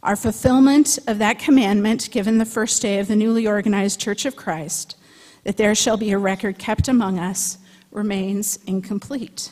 Our 0.03 0.15
fulfillment 0.15 0.99
of 1.09 1.19
that 1.19 1.39
commandment 1.39 2.11
given 2.13 2.39
the 2.39 2.45
first 2.45 2.81
day 2.81 3.01
of 3.01 3.09
the 3.09 3.17
newly 3.17 3.47
organized 3.47 4.01
Church 4.01 4.25
of 4.25 4.37
Christ 4.37 4.97
that 5.45 5.57
there 5.57 5.75
shall 5.75 5.97
be 5.97 6.13
a 6.13 6.19
record 6.19 6.59
kept 6.59 6.89
among 6.89 7.19
us 7.19 7.59
remains 7.91 8.59
incomplete. 8.67 9.51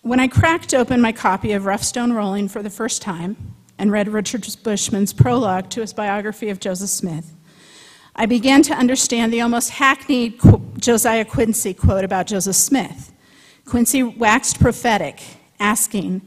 When 0.00 0.18
I 0.18 0.28
cracked 0.28 0.72
open 0.72 1.00
my 1.00 1.12
copy 1.12 1.52
of 1.52 1.66
Rough 1.66 1.84
Stone 1.84 2.12
Rolling 2.12 2.48
for 2.48 2.62
the 2.62 2.70
first 2.70 3.02
time 3.02 3.36
and 3.78 3.92
read 3.92 4.08
Richard 4.08 4.46
Bushman's 4.62 5.12
prologue 5.12 5.68
to 5.70 5.80
his 5.80 5.92
biography 5.92 6.48
of 6.48 6.58
Joseph 6.58 6.90
Smith, 6.90 7.34
I 8.16 8.26
began 8.26 8.62
to 8.62 8.74
understand 8.74 9.32
the 9.32 9.40
almost 9.42 9.70
hackneyed 9.70 10.40
Josiah 10.78 11.24
Quincy 11.24 11.74
quote 11.74 12.04
about 12.04 12.26
Joseph 12.26 12.56
Smith. 12.56 13.12
Quincy 13.64 14.02
waxed 14.02 14.58
prophetic, 14.58 15.22
asking, 15.60 16.20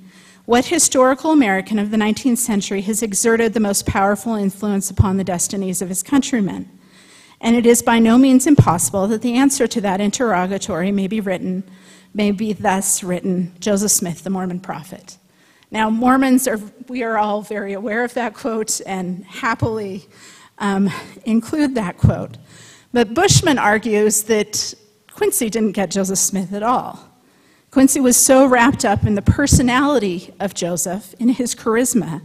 What 0.46 0.66
historical 0.66 1.32
American 1.32 1.80
of 1.80 1.92
the 1.92 1.98
19th 1.98 2.38
century 2.38 2.82
has 2.82 3.02
exerted 3.02 3.54
the 3.54 3.60
most 3.60 3.86
powerful 3.86 4.36
influence 4.36 4.90
upon 4.90 5.18
the 5.18 5.24
destinies 5.24 5.82
of 5.82 5.90
his 5.90 6.04
countrymen? 6.04 6.70
and 7.42 7.56
it 7.56 7.66
is 7.66 7.82
by 7.82 8.00
no 8.00 8.18
means 8.18 8.48
impossible 8.48 9.08
that 9.08 9.22
the 9.22 9.36
answer 9.36 9.68
to 9.68 9.82
that 9.82 10.02
interrogatory 10.02 10.92
may 10.92 11.08
be 11.08 11.20
written, 11.20 11.64
may 12.14 12.32
be 12.32 12.54
thus 12.54 13.04
written, 13.04 13.54
Joseph 13.60 13.92
Smith, 13.92 14.24
the 14.24 14.30
Mormon 14.30 14.60
prophet. 14.60 15.18
Now, 15.72 15.90
Mormons 15.90 16.48
are, 16.48 16.60
we 16.88 17.04
are 17.04 17.18
all 17.18 17.42
very 17.42 17.74
aware 17.74 18.04
of 18.04 18.14
that 18.14 18.34
quote 18.34 18.82
and 18.86 19.26
happily 19.26 20.08
um, 20.58 20.90
include 21.26 21.76
that 21.76 21.98
quote. 21.98 22.38
But 22.94 23.14
Bushman 23.14 23.60
argues 23.60 24.24
that 24.24 24.74
Quincy 25.14 25.50
didn't 25.50 25.74
get 25.74 25.92
Joseph 25.92 26.18
Smith 26.18 26.54
at 26.54 26.64
all. 26.64 27.05
Quincy 27.76 28.00
was 28.00 28.16
so 28.16 28.46
wrapped 28.46 28.86
up 28.86 29.04
in 29.04 29.16
the 29.16 29.22
personality 29.22 30.34
of 30.40 30.54
Joseph, 30.54 31.14
in 31.20 31.28
his 31.28 31.54
charisma, 31.54 32.22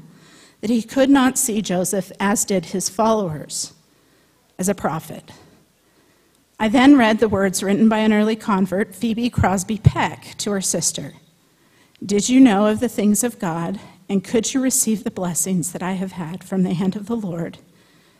that 0.61 0.71
he 0.71 0.81
could 0.81 1.11
not 1.11 1.37
see 1.37 1.61
Joseph 1.61 2.13
as 2.21 2.45
did 2.45 2.67
his 2.67 2.89
followers 2.89 3.73
as 4.61 4.69
a 4.69 4.77
prophet. 4.77 5.33
I 6.61 6.69
then 6.69 6.97
read 6.97 7.19
the 7.19 7.29
words 7.29 7.65
written 7.65 7.89
by 7.89 7.99
an 7.99 8.13
early 8.13 8.37
convert, 8.37 8.95
Phoebe 8.95 9.29
Crosby 9.29 9.79
Peck, 9.79 10.37
to 10.39 10.53
her 10.53 10.61
sister 10.61 11.15
Did 12.07 12.29
you 12.29 12.39
know 12.39 12.67
of 12.67 12.79
the 12.79 12.89
things 12.89 13.25
of 13.25 13.41
God, 13.41 13.81
and 14.09 14.23
could 14.23 14.55
you 14.55 14.61
receive 14.61 15.03
the 15.03 15.11
blessings 15.11 15.73
that 15.73 15.83
I 15.83 15.95
have 15.95 16.13
had 16.13 16.45
from 16.45 16.63
the 16.63 16.75
hand 16.75 16.95
of 16.95 17.07
the 17.07 17.17
Lord? 17.17 17.59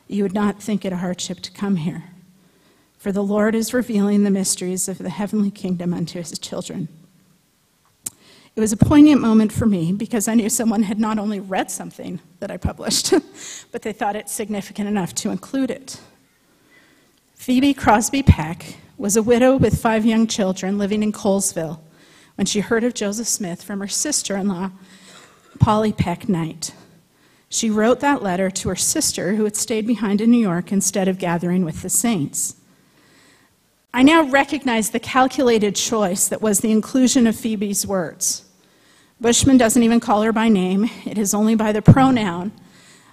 You 0.09 0.25
would 0.25 0.35
not 0.35 0.61
think 0.61 0.85
it 0.85 0.93
a 0.93 0.97
hardship 0.97 1.39
to 1.43 1.53
come 1.53 1.77
here. 1.77 2.07
For 2.99 3.13
the 3.13 3.23
Lord 3.23 3.55
is 3.55 3.73
revealing 3.73 4.25
the 4.25 4.33
mysteries 4.33 4.89
of 4.89 4.99
the 4.99 5.11
heavenly 5.11 5.53
kingdom 5.53 5.95
unto 5.95 6.19
his 6.19 6.37
children. 6.37 6.89
It 8.61 8.65
was 8.65 8.73
a 8.75 8.77
poignant 8.77 9.23
moment 9.23 9.53
for 9.53 9.65
me 9.65 9.91
because 9.91 10.29
I 10.29 10.35
knew 10.35 10.51
someone 10.51 10.83
had 10.83 11.01
not 11.01 11.19
only 11.19 11.41
read 11.41 11.71
something 11.71 12.21
that 12.41 12.51
I 12.51 12.59
published, 12.59 13.15
but 13.73 13.81
they 13.81 13.95
thought 13.95 14.17
it 14.17 14.29
significant 14.29 14.87
enough 14.87 15.15
to 15.15 15.31
include 15.31 15.71
it. 15.71 15.99
Phoebe 17.37 17.73
Crosby 17.73 18.23
Peck 18.23 18.77
was 18.99 19.17
a 19.17 19.23
widow 19.23 19.57
with 19.57 19.81
five 19.81 20.05
young 20.05 20.27
children 20.27 20.77
living 20.77 21.03
in 21.03 21.11
Colesville 21.11 21.81
when 22.35 22.45
she 22.45 22.61
heard 22.61 22.85
of 22.85 22.93
Joseph 22.93 23.29
Smith 23.29 23.63
from 23.63 23.81
her 23.81 23.89
sister 23.89 24.37
in 24.37 24.49
law, 24.49 24.73
Polly 25.59 25.95
Peck 25.95 26.29
Knight. 26.29 26.75
She 27.49 27.71
wrote 27.71 28.01
that 28.01 28.23
letter 28.23 28.51
to 28.51 28.69
her 28.69 28.77
sister, 28.77 29.37
who 29.37 29.45
had 29.45 29.57
stayed 29.57 29.87
behind 29.87 30.21
in 30.21 30.31
New 30.31 30.37
York 30.37 30.71
instead 30.71 31.09
of 31.09 31.17
gathering 31.17 31.65
with 31.65 31.81
the 31.81 31.89
saints. 31.89 32.57
I 33.95 34.03
now 34.03 34.25
recognize 34.25 34.91
the 34.91 35.01
calculated 35.01 35.77
choice 35.77 36.29
that 36.29 36.43
was 36.43 36.61
the 36.61 36.73
inclusion 36.73 37.27
of 37.27 37.35
Phoebe's 37.35 37.87
words. 37.87 38.45
Bushman 39.21 39.59
doesn't 39.59 39.83
even 39.83 40.01
call 40.01 40.23
her 40.23 40.33
by 40.33 40.49
name, 40.49 40.89
it 41.05 41.19
is 41.19 41.35
only 41.35 41.55
by 41.55 41.73
the 41.73 41.83
pronoun. 41.83 42.53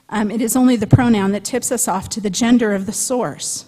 Um, 0.09 0.31
it 0.31 0.41
is 0.41 0.55
only 0.55 0.77
the 0.77 0.87
pronoun 0.87 1.33
that 1.33 1.43
tips 1.43 1.69
us 1.71 1.87
off 1.87 2.07
to 2.09 2.21
the 2.21 2.29
gender 2.29 2.73
of 2.73 2.85
the 2.85 2.93
source. 2.93 3.65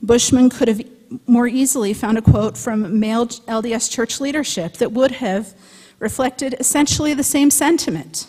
Bushman 0.00 0.48
could 0.48 0.68
have 0.68 0.80
more 1.26 1.48
easily 1.48 1.92
found 1.92 2.18
a 2.18 2.22
quote 2.22 2.56
from 2.56 3.00
male 3.00 3.26
LDS 3.26 3.90
church 3.90 4.20
leadership 4.20 4.74
that 4.74 4.92
would 4.92 5.12
have 5.12 5.54
reflected 5.98 6.54
essentially 6.58 7.14
the 7.14 7.24
same 7.24 7.50
sentiment. 7.50 8.28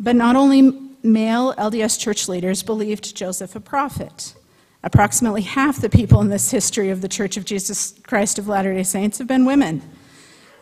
But 0.00 0.16
not 0.16 0.36
only 0.36 0.72
male 1.02 1.54
LDS 1.54 2.00
church 2.00 2.28
leaders 2.28 2.62
believed 2.62 3.14
Joseph 3.14 3.54
a 3.54 3.60
prophet. 3.60 4.34
Approximately 4.82 5.42
half 5.42 5.80
the 5.80 5.88
people 5.88 6.20
in 6.20 6.28
this 6.28 6.50
history 6.50 6.90
of 6.90 7.00
the 7.00 7.08
Church 7.08 7.36
of 7.36 7.44
Jesus 7.44 7.94
Christ 8.02 8.38
of 8.38 8.48
Latter 8.48 8.74
day 8.74 8.82
Saints 8.82 9.18
have 9.18 9.26
been 9.26 9.44
women. 9.44 9.82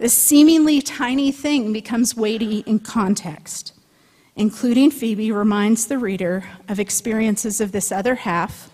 This 0.04 0.12
seemingly 0.12 0.82
tiny 0.82 1.32
thing 1.32 1.72
becomes 1.72 2.14
weighty 2.14 2.58
in 2.66 2.80
context. 2.80 3.72
Including 4.36 4.90
Phoebe 4.90 5.32
reminds 5.32 5.86
the 5.86 5.96
reader 5.96 6.44
of 6.68 6.78
experiences 6.78 7.58
of 7.58 7.72
this 7.72 7.90
other 7.90 8.16
half 8.16 8.68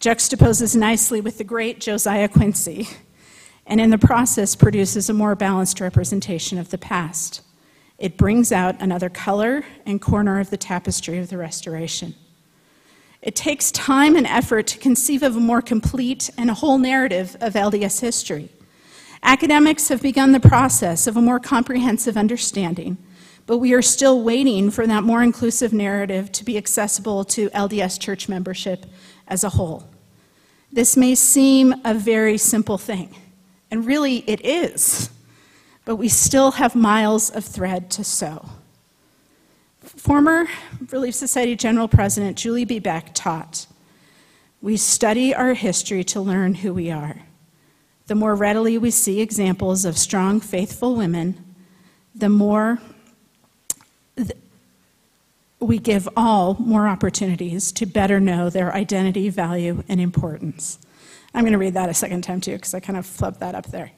juxtaposes 0.00 0.74
nicely 0.74 1.20
with 1.20 1.36
the 1.36 1.44
great 1.44 1.78
Josiah 1.78 2.26
Quincy, 2.26 2.88
and 3.66 3.82
in 3.82 3.90
the 3.90 3.98
process 3.98 4.56
produces 4.56 5.10
a 5.10 5.12
more 5.12 5.34
balanced 5.34 5.78
representation 5.78 6.56
of 6.56 6.70
the 6.70 6.78
past. 6.78 7.42
It 7.98 8.16
brings 8.16 8.50
out 8.50 8.80
another 8.80 9.10
color 9.10 9.62
and 9.84 10.00
corner 10.00 10.40
of 10.40 10.48
the 10.48 10.56
tapestry 10.56 11.18
of 11.18 11.28
the 11.28 11.36
restoration. 11.36 12.14
It 13.20 13.36
takes 13.36 13.70
time 13.72 14.16
and 14.16 14.26
effort 14.26 14.68
to 14.68 14.78
conceive 14.78 15.22
of 15.22 15.36
a 15.36 15.40
more 15.40 15.60
complete 15.60 16.30
and 16.38 16.50
whole 16.50 16.78
narrative 16.78 17.36
of 17.42 17.52
LDS 17.52 18.00
history. 18.00 18.48
Academics 19.26 19.88
have 19.88 20.00
begun 20.00 20.30
the 20.30 20.38
process 20.38 21.08
of 21.08 21.16
a 21.16 21.20
more 21.20 21.40
comprehensive 21.40 22.16
understanding, 22.16 22.96
but 23.44 23.58
we 23.58 23.72
are 23.72 23.82
still 23.82 24.22
waiting 24.22 24.70
for 24.70 24.86
that 24.86 25.02
more 25.02 25.20
inclusive 25.20 25.72
narrative 25.72 26.30
to 26.30 26.44
be 26.44 26.56
accessible 26.56 27.24
to 27.24 27.50
LDS 27.50 28.00
church 28.00 28.28
membership 28.28 28.86
as 29.26 29.42
a 29.42 29.48
whole. 29.48 29.90
This 30.70 30.96
may 30.96 31.16
seem 31.16 31.74
a 31.84 31.92
very 31.92 32.38
simple 32.38 32.78
thing, 32.78 33.16
and 33.68 33.84
really 33.84 34.18
it 34.28 34.44
is. 34.44 35.10
but 35.84 35.96
we 35.96 36.08
still 36.08 36.52
have 36.52 36.74
miles 36.74 37.30
of 37.30 37.44
thread 37.44 37.90
to 37.92 38.02
sew. 38.02 38.48
Former 39.80 40.46
Relief 40.90 41.14
Society 41.14 41.54
General 41.54 41.86
President 41.88 42.36
Julie 42.36 42.64
B. 42.64 42.80
Beck 42.80 43.14
taught 43.14 43.66
We 44.60 44.76
study 44.76 45.32
our 45.32 45.54
history 45.54 46.02
to 46.04 46.20
learn 46.20 46.54
who 46.54 46.74
we 46.74 46.90
are. 46.90 47.22
The 48.06 48.14
more 48.14 48.34
readily 48.34 48.78
we 48.78 48.90
see 48.90 49.20
examples 49.20 49.84
of 49.84 49.98
strong, 49.98 50.40
faithful 50.40 50.94
women, 50.94 51.44
the 52.14 52.28
more 52.28 52.78
we 55.58 55.78
give 55.78 56.08
all 56.16 56.54
more 56.60 56.86
opportunities 56.86 57.72
to 57.72 57.86
better 57.86 58.20
know 58.20 58.48
their 58.48 58.72
identity, 58.72 59.28
value, 59.28 59.82
and 59.88 60.00
importance. 60.00 60.78
I'm 61.34 61.42
going 61.42 61.52
to 61.52 61.58
read 61.58 61.74
that 61.74 61.88
a 61.88 61.94
second 61.94 62.22
time 62.22 62.40
too, 62.40 62.52
because 62.52 62.74
I 62.74 62.80
kind 62.80 62.98
of 62.98 63.04
flubbed 63.04 63.40
that 63.40 63.54
up 63.54 63.66
there. 63.66 63.90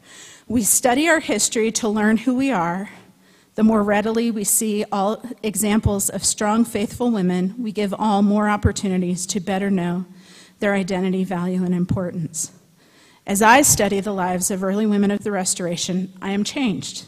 We 0.47 0.62
study 0.62 1.09
our 1.09 1.21
history 1.21 1.71
to 1.73 1.88
learn 1.88 2.17
who 2.17 2.35
we 2.35 2.50
are. 2.50 2.91
The 3.57 3.65
more 3.65 3.83
readily 3.83 4.31
we 4.31 4.45
see 4.45 4.85
all 4.91 5.23
examples 5.43 6.09
of 6.09 6.25
strong, 6.25 6.65
faithful 6.65 7.11
women, 7.11 7.55
we 7.59 7.73
give 7.73 7.93
all 7.93 8.23
more 8.23 8.49
opportunities 8.49 9.27
to 9.27 9.41
better 9.41 9.71
know 9.71 10.07
their 10.61 10.75
identity, 10.75 11.25
value, 11.25 11.65
and 11.65 11.75
importance. 11.75 12.53
As 13.29 13.43
I 13.43 13.61
study 13.61 14.01
the 14.01 14.15
lives 14.15 14.51
of 14.51 14.65
early 14.65 14.87
women 14.87 15.11
of 15.11 15.23
the 15.23 15.31
Restoration, 15.31 16.15
I 16.23 16.31
am 16.31 16.45
changed. 16.45 17.05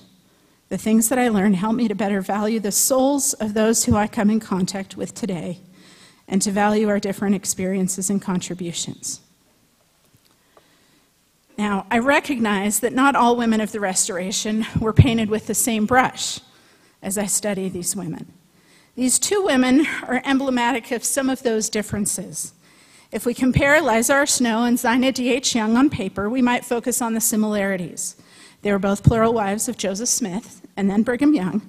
The 0.68 0.76
things 0.76 1.08
that 1.08 1.18
I 1.18 1.30
learn 1.30 1.54
help 1.54 1.74
me 1.74 1.88
to 1.88 1.94
better 1.94 2.20
value 2.20 2.60
the 2.60 2.70
souls 2.70 3.32
of 3.32 3.54
those 3.54 3.86
who 3.86 3.96
I 3.96 4.06
come 4.06 4.28
in 4.28 4.38
contact 4.38 4.98
with 4.98 5.14
today 5.14 5.60
and 6.28 6.42
to 6.42 6.50
value 6.50 6.90
our 6.90 7.00
different 7.00 7.36
experiences 7.36 8.10
and 8.10 8.20
contributions. 8.20 9.22
Now, 11.56 11.86
I 11.90 11.98
recognize 12.00 12.80
that 12.80 12.92
not 12.92 13.16
all 13.16 13.34
women 13.34 13.62
of 13.62 13.72
the 13.72 13.80
Restoration 13.80 14.66
were 14.78 14.92
painted 14.92 15.30
with 15.30 15.46
the 15.46 15.54
same 15.54 15.86
brush 15.86 16.40
as 17.02 17.16
I 17.16 17.24
study 17.24 17.70
these 17.70 17.96
women. 17.96 18.30
These 18.94 19.18
two 19.18 19.42
women 19.42 19.86
are 20.02 20.20
emblematic 20.26 20.90
of 20.90 21.02
some 21.02 21.30
of 21.30 21.42
those 21.42 21.70
differences. 21.70 22.52
If 23.12 23.26
we 23.26 23.34
compare 23.34 23.74
Eliza 23.74 24.12
R. 24.12 24.26
Snow 24.26 24.64
and 24.64 24.78
Zina 24.78 25.10
D.H. 25.10 25.52
Young 25.56 25.76
on 25.76 25.90
paper, 25.90 26.30
we 26.30 26.40
might 26.40 26.64
focus 26.64 27.02
on 27.02 27.14
the 27.14 27.20
similarities. 27.20 28.14
They 28.62 28.70
were 28.70 28.78
both 28.78 29.02
plural 29.02 29.32
wives 29.32 29.68
of 29.68 29.76
Joseph 29.76 30.08
Smith 30.08 30.64
and 30.76 30.88
then 30.88 31.02
Brigham 31.02 31.34
Young, 31.34 31.68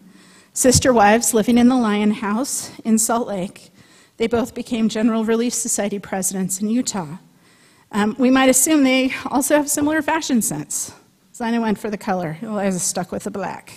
sister 0.53 0.93
wives 0.93 1.33
living 1.33 1.57
in 1.57 1.67
the 1.67 1.75
Lion 1.75 2.11
House 2.11 2.71
in 2.85 2.99
Salt 2.99 3.27
Lake. 3.27 3.71
They 4.17 4.27
both 4.27 4.53
became 4.53 4.87
General 4.87 5.25
Relief 5.25 5.53
Society 5.53 5.97
presidents 5.97 6.61
in 6.61 6.69
Utah. 6.69 7.17
Um, 7.91 8.15
we 8.19 8.29
might 8.29 8.49
assume 8.49 8.83
they 8.83 9.11
also 9.25 9.57
have 9.57 9.67
similar 9.67 10.03
fashion 10.03 10.43
sense. 10.43 10.93
Zina 11.33 11.59
went 11.59 11.79
for 11.79 11.89
the 11.89 11.97
color, 11.97 12.37
Eliza 12.43 12.79
stuck 12.79 13.11
with 13.11 13.23
the 13.23 13.31
black. 13.31 13.73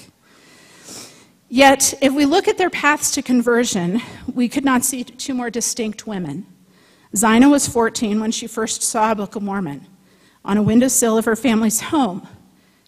Yet, 1.49 1.95
if 2.03 2.13
we 2.13 2.27
look 2.27 2.47
at 2.47 2.59
their 2.59 2.69
paths 2.69 3.11
to 3.13 3.23
conversion, 3.23 4.03
we 4.35 4.51
could 4.51 4.65
not 4.67 4.85
see 4.85 5.03
two 5.03 5.33
more 5.33 5.49
distinct 5.49 6.07
women. 6.07 6.47
Zina 7.17 7.49
was 7.49 7.69
14 7.69 8.19
when 8.19 8.33
she 8.33 8.47
first 8.47 8.83
saw 8.83 9.13
a 9.13 9.15
Book 9.15 9.37
of 9.37 9.43
Mormon 9.43 9.87
on 10.45 10.57
a 10.57 10.63
windowsill 10.63 11.17
of 11.17 11.25
her 11.25 11.37
family's 11.37 11.81
home. 11.81 12.27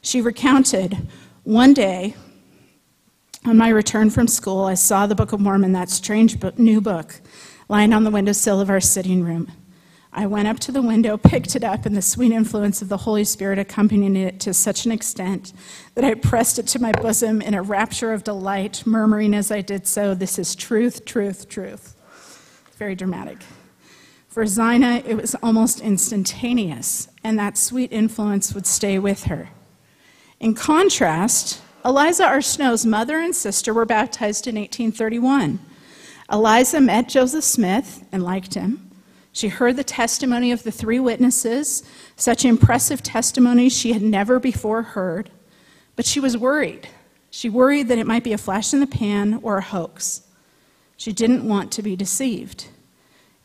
She 0.02 0.20
recounted, 0.20 1.08
One 1.44 1.72
day, 1.72 2.16
on 3.44 3.56
my 3.56 3.68
return 3.68 4.10
from 4.10 4.26
school, 4.26 4.64
I 4.64 4.74
saw 4.74 5.06
the 5.06 5.14
Book 5.14 5.32
of 5.32 5.40
Mormon, 5.40 5.72
that 5.72 5.90
strange 5.90 6.36
new 6.58 6.80
book, 6.80 7.20
lying 7.68 7.92
on 7.92 8.02
the 8.02 8.10
windowsill 8.10 8.60
of 8.60 8.68
our 8.68 8.80
sitting 8.80 9.22
room. 9.22 9.50
I 10.12 10.26
went 10.26 10.48
up 10.48 10.58
to 10.60 10.72
the 10.72 10.82
window, 10.82 11.16
picked 11.16 11.54
it 11.54 11.62
up, 11.62 11.86
and 11.86 11.96
the 11.96 12.02
sweet 12.02 12.32
influence 12.32 12.82
of 12.82 12.88
the 12.88 12.96
Holy 12.96 13.22
Spirit 13.22 13.58
accompanied 13.58 14.16
it 14.16 14.40
to 14.40 14.54
such 14.54 14.86
an 14.86 14.92
extent 14.92 15.52
that 15.94 16.04
I 16.04 16.14
pressed 16.14 16.58
it 16.58 16.66
to 16.68 16.80
my 16.80 16.90
bosom 16.90 17.40
in 17.40 17.54
a 17.54 17.62
rapture 17.62 18.12
of 18.12 18.24
delight, 18.24 18.82
murmuring 18.86 19.34
as 19.34 19.52
I 19.52 19.60
did 19.60 19.86
so, 19.86 20.14
This 20.14 20.38
is 20.38 20.56
truth, 20.56 21.04
truth, 21.04 21.48
truth. 21.48 21.94
Very 22.76 22.94
dramatic. 22.94 23.38
For 24.36 24.44
Zina, 24.44 25.02
it 25.06 25.14
was 25.14 25.34
almost 25.36 25.80
instantaneous, 25.80 27.08
and 27.24 27.38
that 27.38 27.56
sweet 27.56 27.90
influence 27.90 28.52
would 28.52 28.66
stay 28.66 28.98
with 28.98 29.24
her. 29.24 29.48
In 30.40 30.52
contrast, 30.52 31.62
Eliza 31.82 32.26
R. 32.26 32.42
Snow's 32.42 32.84
mother 32.84 33.18
and 33.18 33.34
sister 33.34 33.72
were 33.72 33.86
baptized 33.86 34.46
in 34.46 34.56
1831. 34.56 35.58
Eliza 36.30 36.82
met 36.82 37.08
Joseph 37.08 37.44
Smith 37.44 38.04
and 38.12 38.22
liked 38.22 38.52
him. 38.52 38.90
She 39.32 39.48
heard 39.48 39.76
the 39.76 39.82
testimony 39.82 40.52
of 40.52 40.64
the 40.64 40.70
three 40.70 41.00
witnesses, 41.00 41.82
such 42.16 42.44
impressive 42.44 43.02
testimonies 43.02 43.74
she 43.74 43.94
had 43.94 44.02
never 44.02 44.38
before 44.38 44.82
heard, 44.82 45.30
but 45.94 46.04
she 46.04 46.20
was 46.20 46.36
worried. 46.36 46.90
She 47.30 47.48
worried 47.48 47.88
that 47.88 47.96
it 47.96 48.06
might 48.06 48.22
be 48.22 48.34
a 48.34 48.36
flash 48.36 48.74
in 48.74 48.80
the 48.80 48.86
pan 48.86 49.40
or 49.42 49.56
a 49.56 49.62
hoax. 49.62 50.24
She 50.98 51.14
didn't 51.14 51.48
want 51.48 51.72
to 51.72 51.80
be 51.80 51.96
deceived. 51.96 52.66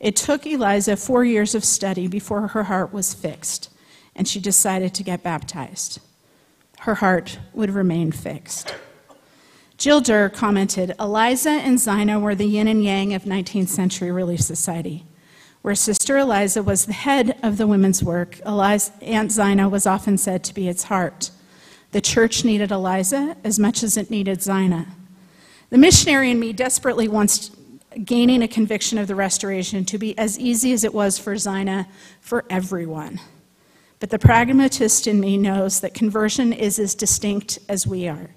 It 0.02 0.16
took 0.16 0.44
Eliza 0.46 0.98
four 0.98 1.24
years 1.24 1.54
of 1.54 1.64
study 1.64 2.06
before 2.08 2.48
her 2.48 2.64
heart 2.64 2.92
was 2.92 3.14
fixed, 3.14 3.70
and 4.14 4.28
she 4.28 4.40
decided 4.40 4.92
to 4.92 5.02
get 5.02 5.22
baptized 5.22 6.00
her 6.82 6.96
heart 6.96 7.38
would 7.52 7.70
remain 7.70 8.10
fixed. 8.10 8.74
Jill 9.78 10.00
Derr 10.00 10.28
commented 10.28 10.94
Eliza 10.98 11.50
and 11.50 11.78
Zina 11.78 12.18
were 12.18 12.34
the 12.34 12.44
yin 12.44 12.66
and 12.66 12.82
yang 12.82 13.14
of 13.14 13.22
19th 13.22 13.68
century 13.68 14.10
Relief 14.10 14.40
Society. 14.40 15.04
Where 15.62 15.76
Sister 15.76 16.18
Eliza 16.18 16.60
was 16.60 16.86
the 16.86 16.92
head 16.92 17.38
of 17.40 17.56
the 17.56 17.68
women's 17.68 18.02
work, 18.02 18.40
Eliza, 18.44 18.92
Aunt 19.00 19.30
Zina 19.30 19.68
was 19.68 19.86
often 19.86 20.18
said 20.18 20.42
to 20.42 20.54
be 20.54 20.68
its 20.68 20.84
heart. 20.84 21.30
The 21.92 22.00
church 22.00 22.44
needed 22.44 22.72
Eliza 22.72 23.36
as 23.44 23.60
much 23.60 23.84
as 23.84 23.96
it 23.96 24.10
needed 24.10 24.42
Zina. 24.42 24.88
The 25.70 25.78
missionary 25.78 26.32
in 26.32 26.40
me 26.40 26.52
desperately 26.52 27.06
wants 27.06 27.52
gaining 28.04 28.42
a 28.42 28.48
conviction 28.48 28.98
of 28.98 29.08
the 29.08 29.14
restoration 29.14 29.84
to 29.86 29.98
be 29.98 30.16
as 30.18 30.38
easy 30.38 30.72
as 30.72 30.84
it 30.84 30.94
was 30.94 31.18
for 31.18 31.36
Zina 31.36 31.88
for 32.20 32.44
everyone. 32.48 33.20
But 34.00 34.10
the 34.10 34.18
pragmatist 34.18 35.06
in 35.06 35.20
me 35.20 35.36
knows 35.36 35.80
that 35.80 35.94
conversion 35.94 36.52
is 36.52 36.78
as 36.78 36.94
distinct 36.94 37.58
as 37.68 37.86
we 37.86 38.08
are. 38.08 38.30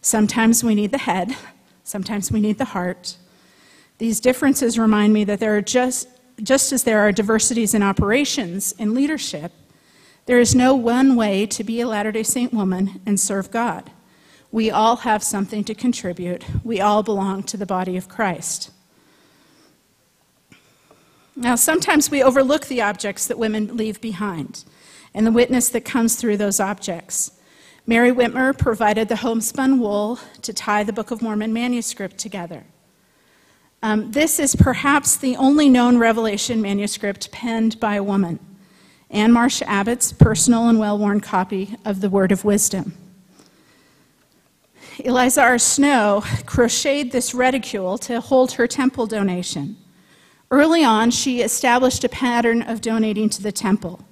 Sometimes 0.00 0.64
we 0.64 0.74
need 0.74 0.90
the 0.90 0.98
head, 0.98 1.36
sometimes 1.84 2.32
we 2.32 2.40
need 2.40 2.58
the 2.58 2.66
heart. 2.66 3.16
These 3.98 4.20
differences 4.20 4.78
remind 4.78 5.12
me 5.12 5.22
that 5.24 5.38
there 5.38 5.56
are 5.56 5.62
just, 5.62 6.08
just 6.42 6.72
as 6.72 6.82
there 6.82 7.00
are 7.00 7.12
diversities 7.12 7.72
in 7.72 7.82
operations 7.82 8.72
in 8.72 8.94
leadership, 8.94 9.52
there 10.26 10.40
is 10.40 10.56
no 10.56 10.74
one 10.74 11.14
way 11.14 11.46
to 11.46 11.62
be 11.62 11.80
a 11.80 11.86
Latter 11.86 12.10
day 12.10 12.24
Saint 12.24 12.52
woman 12.52 13.00
and 13.06 13.18
serve 13.18 13.50
God. 13.52 13.90
We 14.50 14.70
all 14.70 14.96
have 14.96 15.22
something 15.22 15.64
to 15.64 15.74
contribute. 15.74 16.44
We 16.64 16.80
all 16.80 17.02
belong 17.02 17.44
to 17.44 17.56
the 17.56 17.64
body 17.64 17.96
of 17.96 18.08
Christ. 18.08 18.71
Now, 21.34 21.54
sometimes 21.54 22.10
we 22.10 22.22
overlook 22.22 22.66
the 22.66 22.82
objects 22.82 23.26
that 23.26 23.38
women 23.38 23.76
leave 23.76 24.00
behind 24.00 24.64
and 25.14 25.26
the 25.26 25.32
witness 25.32 25.68
that 25.70 25.84
comes 25.84 26.16
through 26.16 26.36
those 26.36 26.60
objects. 26.60 27.32
Mary 27.86 28.12
Whitmer 28.12 28.56
provided 28.56 29.08
the 29.08 29.16
homespun 29.16 29.80
wool 29.80 30.18
to 30.42 30.52
tie 30.52 30.84
the 30.84 30.92
Book 30.92 31.10
of 31.10 31.22
Mormon 31.22 31.52
manuscript 31.52 32.18
together. 32.18 32.64
Um, 33.82 34.12
this 34.12 34.38
is 34.38 34.54
perhaps 34.54 35.16
the 35.16 35.36
only 35.36 35.68
known 35.68 35.98
Revelation 35.98 36.62
manuscript 36.62 37.32
penned 37.32 37.80
by 37.80 37.96
a 37.96 38.02
woman, 38.02 38.38
Anne 39.10 39.32
Marsh 39.32 39.60
Abbott's 39.62 40.12
personal 40.12 40.68
and 40.68 40.78
well 40.78 40.96
worn 40.96 41.20
copy 41.20 41.76
of 41.84 42.00
the 42.00 42.08
Word 42.08 42.30
of 42.30 42.44
Wisdom. 42.44 42.94
Eliza 44.98 45.42
R. 45.42 45.58
Snow 45.58 46.22
crocheted 46.46 47.10
this 47.10 47.34
reticule 47.34 47.98
to 47.98 48.20
hold 48.20 48.52
her 48.52 48.68
temple 48.68 49.06
donation. 49.06 49.76
Early 50.52 50.84
on, 50.84 51.10
she 51.10 51.40
established 51.40 52.04
a 52.04 52.10
pattern 52.10 52.60
of 52.60 52.82
donating 52.82 53.30
to 53.30 53.42
the 53.42 53.52
temple. 53.52 54.04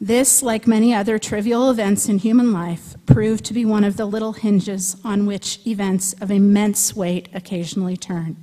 This, 0.00 0.40
like 0.40 0.68
many 0.68 0.94
other 0.94 1.18
trivial 1.18 1.68
events 1.68 2.08
in 2.08 2.18
human 2.18 2.52
life, 2.52 2.94
proved 3.06 3.44
to 3.46 3.52
be 3.52 3.64
one 3.64 3.82
of 3.82 3.96
the 3.96 4.06
little 4.06 4.34
hinges 4.34 4.96
on 5.02 5.26
which 5.26 5.58
events 5.66 6.12
of 6.20 6.30
immense 6.30 6.94
weight 6.94 7.28
occasionally 7.34 7.96
turn. 7.96 8.36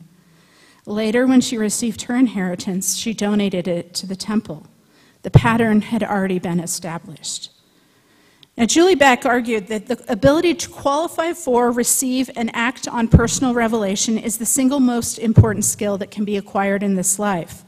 Later, 0.85 1.25
when 1.25 1.39
she 1.39 1.57
received 1.57 2.01
her 2.03 2.17
inheritance, 2.17 2.97
she 2.97 3.13
donated 3.13 3.65
it 3.65 3.93
to 3.93 4.05
the 4.05 4.17
temple. 4.17 4.67
The 5.21 5.31
pattern 5.31 5.83
had 5.83 6.03
already 6.03 6.37
been 6.37 6.59
established. 6.59 7.49
Now, 8.57 8.65
Julie 8.65 8.95
Beck 8.95 9.25
argued 9.25 9.67
that 9.67 9.87
the 9.87 10.01
ability 10.07 10.53
to 10.53 10.69
qualify 10.69 11.33
for, 11.33 11.71
receive, 11.71 12.29
and 12.37 12.49
act 12.55 12.87
on 12.87 13.09
personal 13.09 13.53
revelation 13.53 14.17
is 14.17 14.37
the 14.37 14.45
single 14.45 14.79
most 14.79 15.19
important 15.19 15.65
skill 15.65 15.97
that 15.97 16.09
can 16.09 16.23
be 16.23 16.37
acquired 16.37 16.81
in 16.81 16.95
this 16.95 17.19
life. 17.19 17.65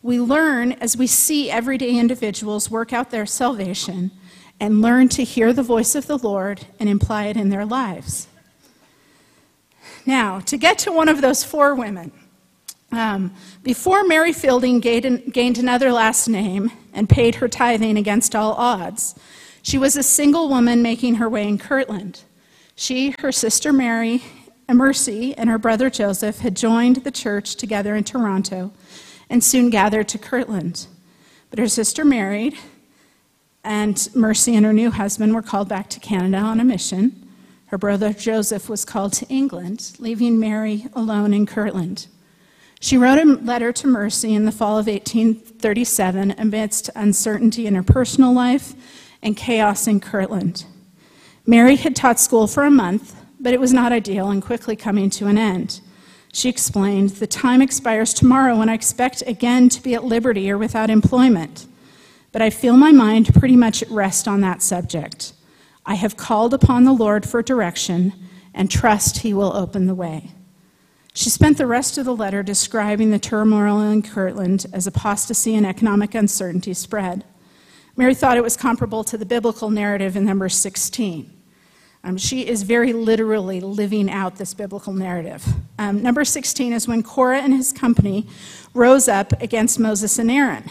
We 0.00 0.18
learn 0.18 0.72
as 0.72 0.96
we 0.96 1.06
see 1.06 1.50
everyday 1.50 1.98
individuals 1.98 2.70
work 2.70 2.92
out 2.92 3.10
their 3.10 3.26
salvation 3.26 4.10
and 4.58 4.80
learn 4.80 5.08
to 5.10 5.24
hear 5.24 5.52
the 5.52 5.62
voice 5.62 5.94
of 5.94 6.06
the 6.06 6.18
Lord 6.18 6.66
and 6.80 6.88
imply 6.88 7.26
it 7.26 7.36
in 7.36 7.50
their 7.50 7.66
lives. 7.66 8.28
Now, 10.06 10.40
to 10.40 10.56
get 10.56 10.78
to 10.80 10.92
one 10.92 11.08
of 11.08 11.20
those 11.20 11.44
four 11.44 11.74
women, 11.74 12.12
um, 12.90 13.34
before 13.62 14.04
Mary 14.04 14.32
Fielding 14.32 14.80
gained, 14.80 15.34
gained 15.34 15.58
another 15.58 15.92
last 15.92 16.28
name 16.28 16.72
and 16.94 17.08
paid 17.10 17.36
her 17.36 17.48
tithing 17.48 17.98
against 17.98 18.34
all 18.34 18.54
odds, 18.54 19.14
She 19.62 19.78
was 19.78 19.96
a 19.96 20.02
single 20.02 20.48
woman 20.48 20.82
making 20.82 21.16
her 21.16 21.28
way 21.28 21.46
in 21.46 21.58
Kirtland. 21.58 22.22
She, 22.74 23.14
her 23.20 23.32
sister 23.32 23.72
Mary, 23.72 24.22
Mercy, 24.68 25.34
and 25.36 25.48
her 25.48 25.58
brother 25.58 25.90
Joseph 25.90 26.38
had 26.40 26.56
joined 26.56 26.96
the 26.96 27.10
church 27.10 27.56
together 27.56 27.96
in 27.96 28.04
Toronto 28.04 28.72
and 29.30 29.42
soon 29.42 29.70
gathered 29.70 30.08
to 30.08 30.18
Kirtland. 30.18 30.86
But 31.50 31.58
her 31.58 31.68
sister 31.68 32.04
married, 32.04 32.56
and 33.64 34.08
Mercy 34.14 34.54
and 34.54 34.64
her 34.64 34.72
new 34.72 34.90
husband 34.90 35.34
were 35.34 35.42
called 35.42 35.68
back 35.68 35.88
to 35.90 36.00
Canada 36.00 36.38
on 36.38 36.60
a 36.60 36.64
mission. 36.64 37.28
Her 37.66 37.78
brother 37.78 38.12
Joseph 38.12 38.68
was 38.68 38.84
called 38.84 39.12
to 39.14 39.26
England, 39.26 39.92
leaving 39.98 40.38
Mary 40.38 40.86
alone 40.94 41.34
in 41.34 41.46
Kirtland. 41.46 42.06
She 42.80 42.96
wrote 42.96 43.18
a 43.18 43.24
letter 43.24 43.72
to 43.72 43.86
Mercy 43.86 44.34
in 44.34 44.44
the 44.44 44.52
fall 44.52 44.78
of 44.78 44.86
1837 44.86 46.34
amidst 46.38 46.90
uncertainty 46.94 47.66
in 47.66 47.74
her 47.74 47.82
personal 47.82 48.32
life 48.32 48.74
and 49.22 49.36
chaos 49.36 49.86
in 49.86 50.00
Kirtland. 50.00 50.64
Mary 51.46 51.76
had 51.76 51.96
taught 51.96 52.20
school 52.20 52.46
for 52.46 52.64
a 52.64 52.70
month, 52.70 53.14
but 53.40 53.54
it 53.54 53.60
was 53.60 53.72
not 53.72 53.92
ideal 53.92 54.30
and 54.30 54.42
quickly 54.42 54.76
coming 54.76 55.10
to 55.10 55.26
an 55.26 55.38
end. 55.38 55.80
She 56.32 56.48
explained, 56.48 57.10
The 57.10 57.26
time 57.26 57.62
expires 57.62 58.12
tomorrow, 58.12 58.60
and 58.60 58.70
I 58.70 58.74
expect 58.74 59.22
again 59.26 59.68
to 59.70 59.82
be 59.82 59.94
at 59.94 60.04
liberty 60.04 60.50
or 60.50 60.58
without 60.58 60.90
employment. 60.90 61.66
But 62.32 62.42
I 62.42 62.50
feel 62.50 62.76
my 62.76 62.92
mind 62.92 63.34
pretty 63.34 63.56
much 63.56 63.82
at 63.82 63.90
rest 63.90 64.28
on 64.28 64.40
that 64.42 64.62
subject. 64.62 65.32
I 65.86 65.94
have 65.94 66.16
called 66.16 66.52
upon 66.52 66.84
the 66.84 66.92
Lord 66.92 67.26
for 67.26 67.42
direction 67.42 68.12
and 68.52 68.70
trust 68.70 69.18
He 69.18 69.32
will 69.32 69.56
open 69.56 69.86
the 69.86 69.94
way. 69.94 70.32
She 71.14 71.30
spent 71.30 71.56
the 71.58 71.66
rest 71.66 71.96
of 71.98 72.04
the 72.04 72.14
letter 72.14 72.42
describing 72.42 73.10
the 73.10 73.18
turmoil 73.18 73.80
in 73.80 74.02
Kirtland 74.02 74.66
as 74.72 74.86
apostasy 74.86 75.54
and 75.54 75.66
economic 75.66 76.14
uncertainty 76.14 76.74
spread. 76.74 77.24
Mary 77.98 78.14
thought 78.14 78.36
it 78.36 78.44
was 78.44 78.56
comparable 78.56 79.02
to 79.02 79.18
the 79.18 79.26
biblical 79.26 79.70
narrative 79.70 80.16
in 80.16 80.24
number 80.24 80.48
16. 80.48 81.32
Um, 82.04 82.16
she 82.16 82.46
is 82.46 82.62
very 82.62 82.92
literally 82.92 83.60
living 83.60 84.08
out 84.08 84.36
this 84.36 84.54
biblical 84.54 84.92
narrative. 84.92 85.44
Um, 85.80 86.00
number 86.00 86.24
16 86.24 86.72
is 86.72 86.86
when 86.86 87.02
Korah 87.02 87.40
and 87.40 87.52
his 87.52 87.72
company 87.72 88.28
rose 88.72 89.08
up 89.08 89.32
against 89.42 89.80
Moses 89.80 90.16
and 90.16 90.30
Aaron. 90.30 90.70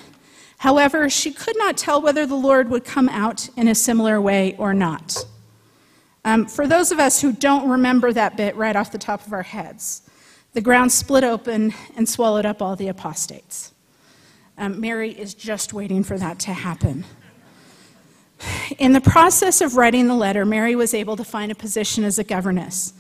However, 0.60 1.10
she 1.10 1.34
could 1.34 1.58
not 1.58 1.76
tell 1.76 2.02
whether 2.02 2.26
the 2.26 2.34
Lord 2.34 2.70
would 2.70 2.86
come 2.86 3.10
out 3.10 3.50
in 3.58 3.68
a 3.68 3.76
similar 3.76 4.22
way 4.22 4.56
or 4.58 4.74
not. 4.74 5.26
Um, 6.24 6.46
for 6.46 6.66
those 6.66 6.94
of 6.94 7.00
us 7.00 7.22
who 7.22 7.34
don't 7.34 7.68
remember 7.68 8.14
that 8.14 8.38
bit 8.38 8.56
right 8.56 8.76
off 8.78 8.94
the 8.94 8.98
top 8.98 9.28
of 9.28 9.34
our 9.34 9.44
heads, 9.44 10.10
the 10.54 10.62
ground 10.62 10.94
split 10.94 11.26
open 11.26 11.74
and 11.98 12.08
swallowed 12.08 12.46
up 12.46 12.62
all 12.62 12.78
the 12.78 12.88
apostates. 12.88 13.74
Um, 14.58 14.80
Mary 14.82 15.12
is 15.12 15.34
just 15.34 15.74
waiting 15.74 16.04
for 16.04 16.18
that 16.18 16.40
to 16.40 16.54
happen. 16.54 17.06
In 18.78 18.94
the 18.94 19.02
process 19.02 19.62
of 19.62 19.76
writing 19.76 20.08
the 20.08 20.16
letter, 20.16 20.46
Mary 20.46 20.76
was 20.76 20.94
able 20.94 21.16
to 21.16 21.24
find 21.24 21.52
a 21.52 21.56
position 21.56 22.04
as 22.04 22.20
a 22.20 22.24
governess. 22.24 22.94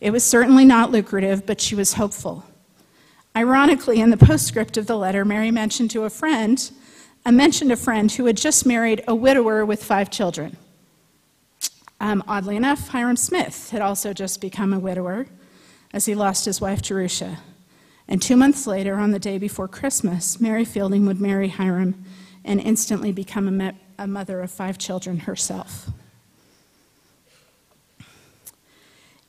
It 0.00 0.10
was 0.10 0.24
certainly 0.24 0.64
not 0.64 0.90
lucrative, 0.90 1.46
but 1.46 1.60
she 1.60 1.74
was 1.74 1.94
hopeful. 1.94 2.44
Ironically, 3.36 4.00
in 4.00 4.10
the 4.10 4.16
postscript 4.16 4.76
of 4.76 4.86
the 4.86 4.96
letter, 4.96 5.24
Mary 5.24 5.50
mentioned 5.50 5.90
to 5.92 6.04
a 6.04 6.10
friend, 6.10 6.70
I 7.24 7.28
uh, 7.28 7.32
mentioned 7.32 7.72
a 7.72 7.76
friend 7.76 8.10
who 8.10 8.26
had 8.26 8.36
just 8.36 8.66
married 8.66 9.02
a 9.06 9.14
widower 9.14 9.64
with 9.64 9.82
five 9.82 10.10
children. 10.10 10.56
Um, 12.00 12.24
oddly 12.26 12.56
enough, 12.56 12.88
Hyrum 12.88 13.16
Smith 13.16 13.70
had 13.70 13.80
also 13.80 14.12
just 14.12 14.40
become 14.40 14.72
a 14.72 14.78
widower 14.78 15.26
as 15.92 16.06
he 16.06 16.14
lost 16.14 16.44
his 16.44 16.60
wife 16.60 16.82
Jerusha. 16.82 17.38
And 18.08 18.20
two 18.20 18.36
months 18.36 18.66
later, 18.66 18.96
on 18.96 19.12
the 19.12 19.18
day 19.18 19.38
before 19.38 19.68
Christmas, 19.68 20.40
Mary 20.40 20.64
Fielding 20.64 21.06
would 21.06 21.20
marry 21.20 21.48
Hyrum 21.48 22.04
and 22.44 22.60
instantly 22.60 23.12
become 23.12 23.60
a, 23.60 23.74
a 23.98 24.06
mother 24.06 24.40
of 24.40 24.50
five 24.50 24.78
children 24.78 25.20
herself. 25.20 25.88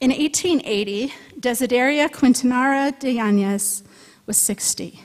In 0.02 0.10
1880, 0.10 1.14
Desideria 1.40 2.10
Quintanara 2.10 2.98
de 3.00 3.12
Yanez 3.12 3.84
was 4.26 4.38
60. 4.38 5.00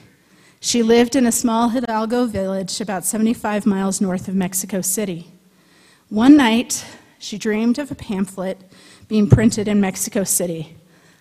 She 0.60 0.82
lived 0.82 1.14
in 1.14 1.24
a 1.24 1.30
small 1.30 1.68
Hidalgo 1.68 2.26
village 2.26 2.80
about 2.80 3.04
75 3.04 3.64
miles 3.64 4.00
north 4.00 4.26
of 4.26 4.34
Mexico 4.34 4.80
City. 4.80 5.30
One 6.08 6.36
night, 6.36 6.84
she 7.20 7.38
dreamed 7.38 7.78
of 7.78 7.92
a 7.92 7.94
pamphlet 7.94 8.60
being 9.06 9.28
printed 9.28 9.68
in 9.68 9.80
Mexico 9.80 10.24
City, 10.24 10.76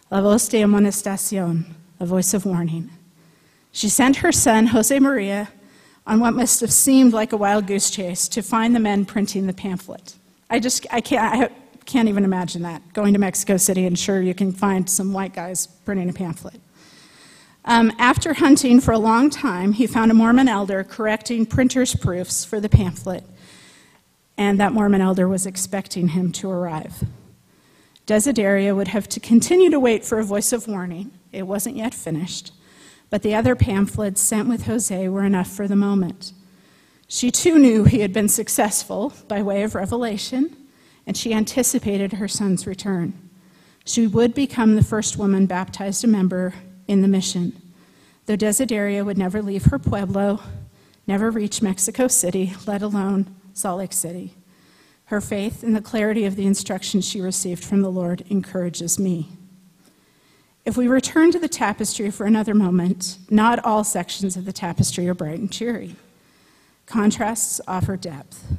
La 0.10 0.21
Voz 0.21 0.47
de 0.49 0.62
Amonestacion, 0.62 1.65
a 1.99 2.05
voice 2.05 2.33
of 2.33 2.45
warning. 2.45 2.89
She 3.71 3.89
sent 3.89 4.17
her 4.17 4.31
son, 4.31 4.67
Jose 4.67 4.97
Maria, 4.99 5.49
on 6.05 6.19
what 6.19 6.33
must 6.33 6.62
have 6.62 6.71
seemed 6.71 7.13
like 7.13 7.33
a 7.33 7.38
wild 7.38 7.67
goose 7.67 7.89
chase 7.89 8.27
to 8.29 8.41
find 8.41 8.75
the 8.75 8.79
men 8.79 9.05
printing 9.05 9.45
the 9.45 9.53
pamphlet. 9.53 10.15
I 10.49 10.60
just, 10.60 10.88
I 10.91 11.01
can't, 11.01 11.43
I 11.43 11.49
can't 11.86 12.07
even 12.07 12.23
imagine 12.23 12.62
that, 12.63 12.81
going 12.93 13.13
to 13.13 13.19
Mexico 13.19 13.57
City 13.57 13.86
and 13.86 13.99
sure 13.99 14.21
you 14.21 14.33
can 14.33 14.51
find 14.51 14.89
some 14.89 15.13
white 15.13 15.33
guys 15.33 15.67
printing 15.67 16.10
a 16.10 16.13
pamphlet. 16.13 16.60
Um, 17.65 17.91
after 17.99 18.33
hunting 18.33 18.79
for 18.79 18.93
a 18.93 18.97
long 18.97 19.29
time, 19.29 19.73
he 19.73 19.88
found 19.88 20.10
a 20.10 20.13
Mormon 20.13 20.47
elder 20.47 20.86
correcting 20.86 21.45
printer's 21.45 21.93
proofs 21.93 22.45
for 22.45 22.62
the 22.62 22.69
pamphlet, 22.69 23.25
and 24.38 24.57
that 24.60 24.71
Mormon 24.71 25.01
elder 25.01 25.27
was 25.27 25.45
expecting 25.45 26.10
him 26.10 26.31
to 26.31 26.49
arrive. 26.49 27.03
Desideria 28.08 28.76
would 28.76 28.88
have 28.88 29.08
to 29.10 29.20
continue 29.20 29.70
to 29.70 29.80
wait 29.80 30.04
for 30.04 30.17
a 30.17 30.24
voice 30.24 30.52
of 30.52 30.67
warning. 30.67 31.12
It 31.32 31.43
wasn't 31.43 31.76
yet 31.76 31.93
finished 31.93 32.52
but 33.10 33.22
the 33.22 33.36
other 33.36 33.56
pamphlets 33.56 34.22
sent 34.22 34.48
with 34.48 34.65
Jose 34.65 35.08
were 35.10 35.24
enough 35.24 35.50
for 35.50 35.67
the 35.67 35.76
moment. 35.76 36.34
She 37.08 37.32
too 37.32 37.58
knew 37.58 37.86
he 37.86 38.02
had 38.02 38.12
been 38.12 38.28
successful 38.28 39.13
by 39.28 39.41
way 39.41 39.63
of 39.63 39.76
revelation, 39.76 40.56
and 41.06 41.15
she 41.15 41.34
anticipated 41.34 42.13
her 42.13 42.28
son's 42.28 42.67
return. 42.67 43.13
She 43.86 44.08
would 44.08 44.34
become 44.34 44.76
the 44.76 44.84
first 44.84 45.17
woman 45.17 45.46
baptized 45.46 46.04
a 46.04 46.08
member 46.08 46.54
in 46.88 47.02
the 47.02 47.08
mission. 47.08 47.62
Though 48.26 48.36
Desideria 48.36 49.06
would 49.06 49.17
never 49.17 49.41
leave 49.41 49.65
her 49.65 49.80
pueblo, 49.80 50.41
never 51.06 51.32
reach 51.32 51.62
Mexico 51.62 52.10
City, 52.10 52.54
let 52.65 52.82
alone 52.82 53.34
Salt 53.54 53.80
Lake 53.80 53.93
City. 53.93 54.34
Her 55.08 55.22
faith 55.22 55.63
in 55.63 55.72
the 55.72 55.82
clarity 55.82 56.26
of 56.26 56.36
the 56.36 56.46
instruction 56.46 57.00
she 57.00 57.22
received 57.22 57.63
from 57.63 57.82
the 57.82 57.89
Lord 57.89 58.26
encourages 58.30 59.00
me. 59.00 59.30
If 60.65 60.76
we 60.76 60.89
return 60.89 61.32
to 61.32 61.39
the 61.39 61.48
tapestry 61.48 62.12
for 62.12 62.26
another 62.26 62.54
moment, 62.54 63.17
not 63.30 63.63
all 63.63 63.86
sections 63.86 64.36
of 64.36 64.43
the 64.43 64.52
tapestry 64.52 65.08
are 65.08 65.13
bright 65.13 65.39
and 65.39 65.50
cheery. 65.50 65.96
Contrasts 66.88 67.62
offer 67.70 67.96
depth. 67.96 68.52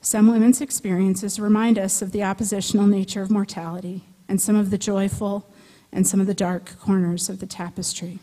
Some 0.00 0.30
women's 0.30 0.60
experiences 0.60 1.40
remind 1.40 1.76
us 1.76 2.00
of 2.00 2.12
the 2.12 2.22
oppositional 2.22 2.86
nature 2.86 3.22
of 3.22 3.32
mortality 3.32 4.04
and 4.28 4.40
some 4.40 4.54
of 4.54 4.70
the 4.70 4.78
joyful 4.78 5.44
and 5.90 6.06
some 6.06 6.20
of 6.20 6.28
the 6.28 6.34
dark 6.34 6.78
corners 6.78 7.28
of 7.28 7.40
the 7.40 7.46
tapestry. 7.46 8.20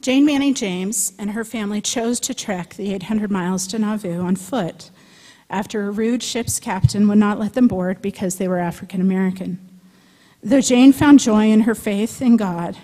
Jane 0.00 0.26
Manning 0.26 0.54
James 0.54 1.12
and 1.16 1.30
her 1.30 1.44
family 1.44 1.80
chose 1.80 2.18
to 2.20 2.34
trek 2.34 2.74
the 2.74 2.92
800 2.92 3.30
miles 3.30 3.68
to 3.68 3.78
Nauvoo 3.78 4.20
on 4.20 4.34
foot 4.34 4.90
after 5.50 5.86
a 5.86 5.90
rude 5.90 6.22
ship's 6.22 6.60
captain 6.60 7.08
would 7.08 7.18
not 7.18 7.38
let 7.38 7.54
them 7.54 7.68
board 7.68 8.02
because 8.02 8.36
they 8.36 8.48
were 8.48 8.58
African 8.58 9.00
American. 9.00 9.58
Though 10.42 10.60
Jane 10.60 10.92
found 10.92 11.20
joy 11.20 11.50
in 11.50 11.62
her 11.62 11.74
faith 11.74 12.22
in 12.22 12.36
God, 12.36 12.76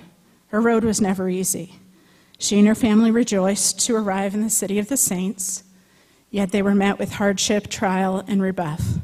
her 0.49 0.61
road 0.61 0.85
was 0.85 1.01
never 1.01 1.29
easy. 1.29 1.77
She 2.39 2.59
and 2.59 2.67
her 2.67 2.75
family 2.75 3.11
rejoiced 3.11 3.81
to 3.87 3.97
arrive 3.97 4.35
in 4.35 4.43
the 4.43 4.51
city 4.51 4.79
of 4.79 4.89
the 4.89 4.97
saints, 4.97 5.65
yet 6.31 6.51
they 6.51 6.63
were 6.63 6.75
met 6.75 6.99
with 6.99 7.13
hardship, 7.13 7.69
trial, 7.69 8.25
and 8.27 8.43
rebuff. 8.43 8.99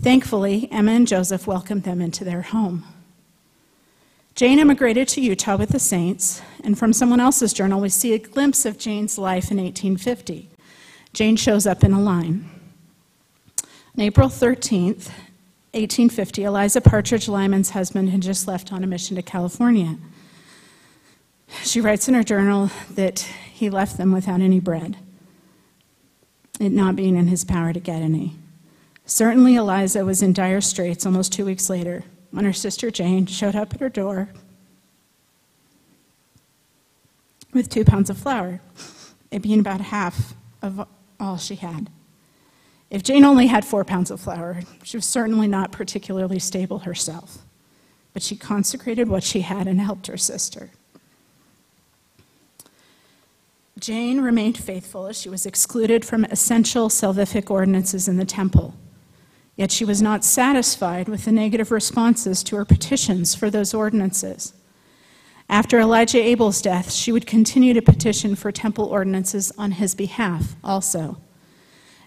Thankfully, 0.00 0.68
Emma 0.72 0.92
and 0.92 1.06
Joseph 1.06 1.46
welcomed 1.46 1.84
them 1.84 2.00
into 2.00 2.24
their 2.24 2.42
home. 2.42 2.84
Jane 4.34 4.58
emigrated 4.58 5.06
to 5.08 5.20
Utah 5.20 5.56
with 5.56 5.68
the 5.68 5.78
Saints, 5.78 6.42
and 6.64 6.76
from 6.76 6.92
someone 6.92 7.20
else's 7.20 7.52
journal, 7.52 7.80
we 7.80 7.88
see 7.88 8.14
a 8.14 8.18
glimpse 8.18 8.66
of 8.66 8.78
Jane's 8.78 9.16
life 9.16 9.52
in 9.52 9.58
1850. 9.58 10.50
Jane 11.12 11.36
shows 11.36 11.68
up 11.68 11.84
in 11.84 11.92
a 11.92 12.00
line. 12.00 12.50
On 13.96 14.02
April 14.02 14.28
13th, 14.28 15.08
1850, 15.70 16.42
Eliza 16.42 16.80
Partridge 16.80 17.28
Lyman's 17.28 17.70
husband 17.70 18.10
had 18.10 18.22
just 18.22 18.48
left 18.48 18.72
on 18.72 18.82
a 18.82 18.88
mission 18.88 19.14
to 19.14 19.22
California. 19.22 19.98
She 21.62 21.80
writes 21.80 22.08
in 22.08 22.14
her 22.14 22.24
journal 22.24 22.70
that 22.90 23.20
he 23.52 23.70
left 23.70 23.96
them 23.96 24.10
without 24.10 24.40
any 24.40 24.58
bread, 24.58 24.96
it 26.58 26.72
not 26.72 26.96
being 26.96 27.16
in 27.16 27.28
his 27.28 27.44
power 27.44 27.72
to 27.72 27.78
get 27.78 28.02
any. 28.02 28.34
Certainly, 29.06 29.54
Eliza 29.54 30.04
was 30.04 30.22
in 30.22 30.32
dire 30.32 30.60
straits 30.60 31.06
almost 31.06 31.32
two 31.32 31.44
weeks 31.44 31.70
later 31.70 32.02
when 32.32 32.44
her 32.44 32.52
sister 32.52 32.90
Jane 32.90 33.26
showed 33.26 33.54
up 33.54 33.74
at 33.74 33.80
her 33.80 33.88
door 33.88 34.30
with 37.52 37.68
two 37.68 37.84
pounds 37.84 38.10
of 38.10 38.18
flour, 38.18 38.60
it 39.30 39.42
being 39.42 39.60
about 39.60 39.80
half 39.80 40.34
of 40.62 40.84
all 41.20 41.36
she 41.36 41.54
had. 41.54 41.90
If 42.90 43.02
Jane 43.02 43.24
only 43.24 43.46
had 43.46 43.64
four 43.64 43.84
pounds 43.84 44.10
of 44.10 44.20
flour, 44.20 44.60
she 44.82 44.96
was 44.96 45.04
certainly 45.04 45.48
not 45.48 45.72
particularly 45.72 46.38
stable 46.38 46.80
herself, 46.80 47.38
but 48.12 48.22
she 48.22 48.36
consecrated 48.36 49.08
what 49.08 49.24
she 49.24 49.40
had 49.40 49.66
and 49.66 49.80
helped 49.80 50.06
her 50.06 50.16
sister. 50.16 50.70
Jane 53.78 54.20
remained 54.20 54.56
faithful 54.56 55.06
as 55.06 55.20
she 55.20 55.28
was 55.28 55.44
excluded 55.44 56.04
from 56.04 56.24
essential 56.26 56.88
salvific 56.88 57.50
ordinances 57.50 58.06
in 58.06 58.16
the 58.16 58.24
temple. 58.24 58.74
Yet 59.56 59.70
she 59.70 59.84
was 59.84 60.00
not 60.00 60.24
satisfied 60.24 61.08
with 61.08 61.24
the 61.24 61.32
negative 61.32 61.70
responses 61.70 62.42
to 62.44 62.56
her 62.56 62.64
petitions 62.64 63.34
for 63.34 63.50
those 63.50 63.74
ordinances. 63.74 64.52
After 65.48 65.78
Elijah 65.78 66.18
Abel's 66.18 66.62
death, 66.62 66.92
she 66.92 67.12
would 67.12 67.26
continue 67.26 67.74
to 67.74 67.82
petition 67.82 68.34
for 68.34 68.50
temple 68.50 68.86
ordinances 68.86 69.52
on 69.58 69.72
his 69.72 69.94
behalf 69.94 70.56
also. 70.64 71.18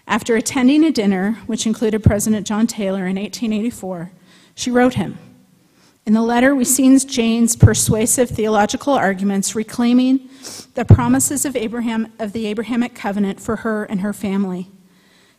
After 0.08 0.36
attending 0.36 0.84
a 0.84 0.90
dinner, 0.90 1.32
which 1.44 1.66
included 1.66 2.02
President 2.02 2.46
John 2.46 2.66
Taylor 2.66 3.06
in 3.06 3.16
1884, 3.16 4.10
she 4.54 4.70
wrote 4.70 4.94
him. 4.94 5.18
In 6.06 6.14
the 6.14 6.22
letter, 6.22 6.54
we 6.54 6.64
see 6.64 6.98
Jane's 6.98 7.54
persuasive 7.54 8.30
theological 8.30 8.94
arguments 8.94 9.54
reclaiming 9.54 10.30
the 10.72 10.86
promises 10.86 11.44
of 11.44 11.54
Abraham 11.54 12.10
of 12.18 12.32
the 12.32 12.46
Abrahamic 12.46 12.94
covenant 12.94 13.38
for 13.38 13.56
her 13.56 13.84
and 13.84 14.00
her 14.00 14.14
family. 14.14 14.70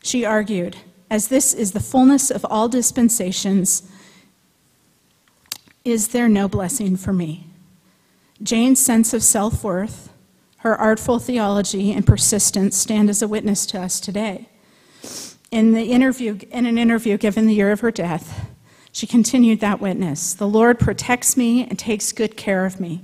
She 0.03 0.23
argued, 0.23 0.77
as 1.09 1.29
this 1.29 1.55
is 1.55 1.71
the 1.71 1.79
fullness 1.79 2.29
of 2.29 2.45
all 2.45 2.69
dispensations, 2.69 3.89
is 5.83 6.09
there 6.09 6.29
no 6.29 6.47
blessing 6.47 6.95
for 6.95 7.11
me? 7.11 7.47
Jane's 8.43 8.79
sense 8.79 9.15
of 9.15 9.23
self 9.23 9.63
worth, 9.63 10.13
her 10.57 10.75
artful 10.75 11.17
theology, 11.17 11.91
and 11.91 12.05
persistence 12.05 12.77
stand 12.77 13.09
as 13.09 13.23
a 13.23 13.27
witness 13.27 13.65
to 13.65 13.81
us 13.81 13.99
today. 13.99 14.48
In, 15.51 15.71
the 15.71 15.91
interview, 15.91 16.37
in 16.51 16.65
an 16.65 16.77
interview 16.77 17.17
given 17.17 17.47
the 17.47 17.55
year 17.55 17.71
of 17.71 17.79
her 17.79 17.91
death, 17.91 18.49
she 18.91 19.07
continued 19.07 19.59
that 19.59 19.81
witness 19.81 20.33
The 20.33 20.47
Lord 20.47 20.79
protects 20.79 21.35
me 21.35 21.63
and 21.63 21.77
takes 21.77 22.11
good 22.11 22.37
care 22.37 22.65
of 22.65 22.79
me. 22.79 23.03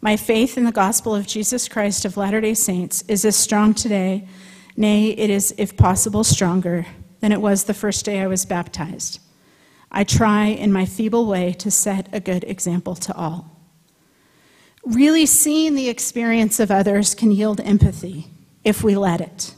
My 0.00 0.16
faith 0.16 0.56
in 0.56 0.64
the 0.64 0.72
gospel 0.72 1.14
of 1.14 1.26
Jesus 1.26 1.68
Christ 1.68 2.04
of 2.04 2.16
Latter 2.16 2.40
day 2.40 2.54
Saints 2.54 3.02
is 3.08 3.24
as 3.24 3.36
strong 3.36 3.74
today, 3.74 4.28
nay, 4.76 5.08
it 5.08 5.30
is, 5.30 5.54
if 5.58 5.76
possible, 5.76 6.22
stronger 6.24 6.86
than 7.20 7.32
it 7.32 7.40
was 7.40 7.64
the 7.64 7.74
first 7.74 8.04
day 8.04 8.20
I 8.20 8.26
was 8.26 8.44
baptized. 8.44 9.20
I 9.90 10.04
try 10.04 10.46
in 10.46 10.72
my 10.72 10.84
feeble 10.84 11.26
way 11.26 11.52
to 11.54 11.70
set 11.70 12.08
a 12.12 12.20
good 12.20 12.44
example 12.44 12.94
to 12.96 13.14
all. 13.16 13.56
Really 14.84 15.26
seeing 15.26 15.74
the 15.74 15.88
experience 15.88 16.60
of 16.60 16.70
others 16.70 17.14
can 17.14 17.32
yield 17.32 17.60
empathy 17.60 18.28
if 18.62 18.84
we 18.84 18.94
let 18.94 19.20
it. 19.20 19.54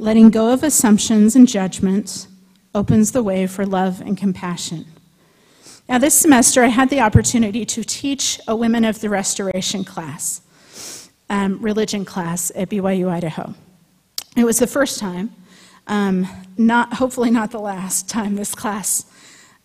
Letting 0.00 0.30
go 0.30 0.50
of 0.50 0.62
assumptions 0.62 1.36
and 1.36 1.46
judgments 1.46 2.26
opens 2.74 3.12
the 3.12 3.22
way 3.22 3.46
for 3.46 3.66
love 3.66 4.00
and 4.00 4.16
compassion. 4.16 4.86
Now, 5.90 5.98
this 5.98 6.14
semester, 6.14 6.62
I 6.62 6.68
had 6.68 6.88
the 6.88 7.00
opportunity 7.00 7.66
to 7.66 7.84
teach 7.84 8.40
a 8.48 8.56
Women 8.56 8.86
of 8.86 9.02
the 9.02 9.10
Restoration 9.10 9.84
class, 9.84 10.40
um, 11.28 11.60
religion 11.60 12.06
class 12.06 12.50
at 12.54 12.70
BYU 12.70 13.10
Idaho. 13.10 13.54
It 14.38 14.44
was 14.44 14.58
the 14.58 14.66
first 14.66 15.00
time, 15.00 15.34
um, 15.86 16.26
not, 16.56 16.94
hopefully 16.94 17.30
not 17.30 17.50
the 17.50 17.60
last 17.60 18.08
time 18.08 18.36
this 18.36 18.54
class 18.54 19.04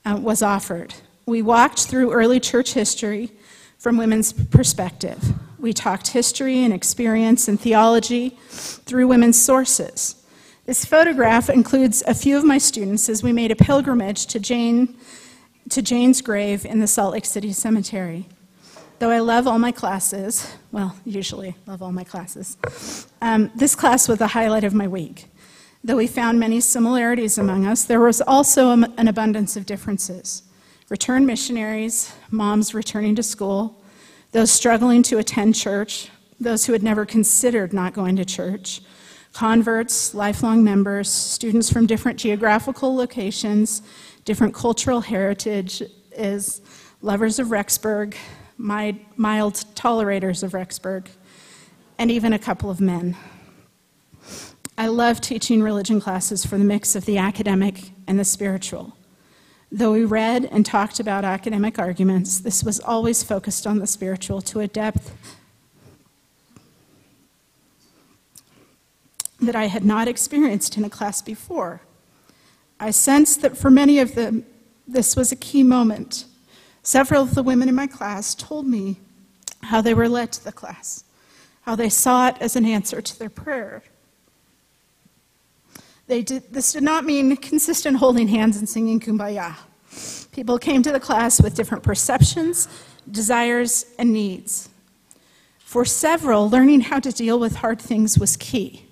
uh, 0.04 0.20
was 0.22 0.42
offered. 0.42 0.94
We 1.26 1.44
walked 1.44 1.86
through 1.86 2.12
early 2.12 2.42
church 2.42 2.74
history 2.74 3.32
from 3.78 3.96
women's 3.96 4.34
perspective. 4.34 5.24
We 5.60 5.72
talked 5.72 6.10
history 6.10 6.62
and 6.62 6.74
experience 6.74 7.48
and 7.48 7.58
theology 7.58 8.38
through 8.50 9.08
women's 9.08 9.42
sources. 9.42 10.24
This 10.66 10.84
photograph 10.84 11.48
includes 11.48 12.02
a 12.08 12.16
few 12.16 12.36
of 12.38 12.44
my 12.44 12.58
students 12.58 13.08
as 13.08 13.22
we 13.22 13.32
made 13.32 13.52
a 13.52 13.56
pilgrimage 13.56 14.26
to, 14.28 14.40
Jane, 14.40 14.96
to 15.70 15.80
Jane's 15.80 16.24
grave 16.24 16.66
in 16.66 16.80
the 16.80 16.88
Salt 16.88 17.14
Lake 17.14 17.26
City 17.26 17.54
Cemetery. 17.54 18.28
Though 18.98 19.12
I 19.12 19.20
love 19.20 19.48
all 19.48 19.60
my 19.60 19.72
classes, 19.72 20.56
well, 20.72 20.96
usually 21.06 21.56
love 21.68 21.84
all 21.84 21.92
my 21.92 22.04
classes, 22.04 22.58
um, 23.22 23.52
this 23.54 23.76
class 23.76 24.08
was 24.08 24.18
the 24.18 24.26
highlight 24.26 24.64
of 24.64 24.74
my 24.74 24.88
week. 24.88 25.28
Though 25.84 25.98
we 25.98 26.08
found 26.08 26.40
many 26.40 26.60
similarities 26.62 27.38
among 27.38 27.68
us, 27.68 27.84
there 27.84 28.00
was 28.00 28.20
also 28.22 28.72
an 28.72 29.08
abundance 29.08 29.56
of 29.56 29.68
differences 29.68 30.42
returned 30.90 31.28
missionaries, 31.28 32.12
moms 32.32 32.74
returning 32.74 33.16
to 33.16 33.24
school, 33.24 33.84
those 34.32 34.52
struggling 34.52 35.04
to 35.04 35.20
attend 35.20 35.54
church, 35.56 36.10
those 36.40 36.66
who 36.66 36.74
had 36.74 36.84
never 36.84 37.06
considered 37.06 37.72
not 37.72 37.94
going 37.94 38.16
to 38.16 38.26
church, 38.26 38.82
converts, 39.36 40.14
lifelong 40.14 40.64
members, 40.64 41.12
students 41.12 41.70
from 41.70 41.86
different 41.86 42.18
geographical 42.18 42.96
locations, 42.96 43.82
different 44.24 44.54
cultural 44.54 45.02
heritage, 45.02 45.84
is 46.14 46.62
lovers 47.02 47.38
of 47.38 47.50
Rexburg, 47.50 48.16
mild 48.58 49.66
tolerators 49.76 50.42
of 50.42 50.54
Rexburg, 50.54 51.08
and 51.98 52.10
even 52.10 52.32
a 52.32 52.40
couple 52.40 52.70
of 52.70 52.80
men. 52.80 53.18
I 54.78 54.88
love 54.88 55.20
teaching 55.20 55.62
religion 55.62 56.00
classes 56.00 56.46
for 56.46 56.58
the 56.58 56.64
mix 56.64 56.96
of 56.96 57.04
the 57.04 57.18
academic 57.18 57.92
and 58.08 58.18
the 58.18 58.24
spiritual. 58.24 58.96
Though 59.70 59.92
we 59.92 60.06
read 60.06 60.46
and 60.46 60.66
talked 60.66 61.02
about 61.02 61.26
academic 61.26 61.78
arguments, 61.78 62.40
this 62.40 62.64
was 62.64 62.80
always 62.80 63.22
focused 63.22 63.68
on 63.68 63.80
the 63.80 63.88
spiritual 63.88 64.42
to 64.44 64.62
a 64.62 64.68
depth 64.68 65.14
that 69.40 69.56
I 69.56 69.68
had 69.68 69.84
not 69.84 70.08
experienced 70.08 70.78
in 70.78 70.84
a 70.84 70.90
class 70.90 71.22
before. 71.22 71.82
I 72.80 72.92
sensed 72.92 73.42
that 73.42 73.58
for 73.58 73.70
many 73.70 74.00
of 74.00 74.16
them, 74.16 74.46
this 74.88 75.16
was 75.16 75.32
a 75.32 75.36
key 75.36 75.64
moment. 75.64 76.26
Several 76.84 77.24
of 77.24 77.36
the 77.36 77.44
women 77.44 77.70
in 77.70 77.76
my 77.76 77.88
class 77.88 78.36
told 78.36 78.68
me 78.68 79.00
how 79.64 79.82
they 79.82 79.94
were 79.94 80.10
led 80.10 80.32
to 80.34 80.44
the 80.44 80.52
class, 80.52 81.04
how 81.62 81.76
they 81.76 81.90
saw 81.90 82.28
it 82.28 82.36
as 82.40 82.56
an 82.56 82.66
answer 82.66 83.02
to 83.02 83.20
their 83.20 83.30
prayer, 83.30 83.84
did, 86.08 86.44
this 86.52 86.74
did 86.74 86.84
not 86.84 87.04
mean 87.06 87.36
consistent 87.38 87.98
holding 87.98 88.28
hands 88.28 88.58
and 88.58 88.70
singing 88.70 89.00
kumbaya. 89.00 89.56
People 90.32 90.60
came 90.60 90.84
to 90.84 90.92
the 90.92 91.00
class 91.00 91.42
with 91.42 91.56
different 91.56 91.84
perceptions, 91.84 92.68
desires, 93.10 93.86
and 93.98 94.12
needs. 94.14 94.70
For 95.60 95.86
several, 95.86 96.50
learning 96.50 96.82
how 96.82 97.00
to 97.00 97.12
deal 97.12 97.40
with 97.40 97.56
hard 97.56 97.82
things 97.82 98.20
was 98.20 98.38
key. 98.38 98.85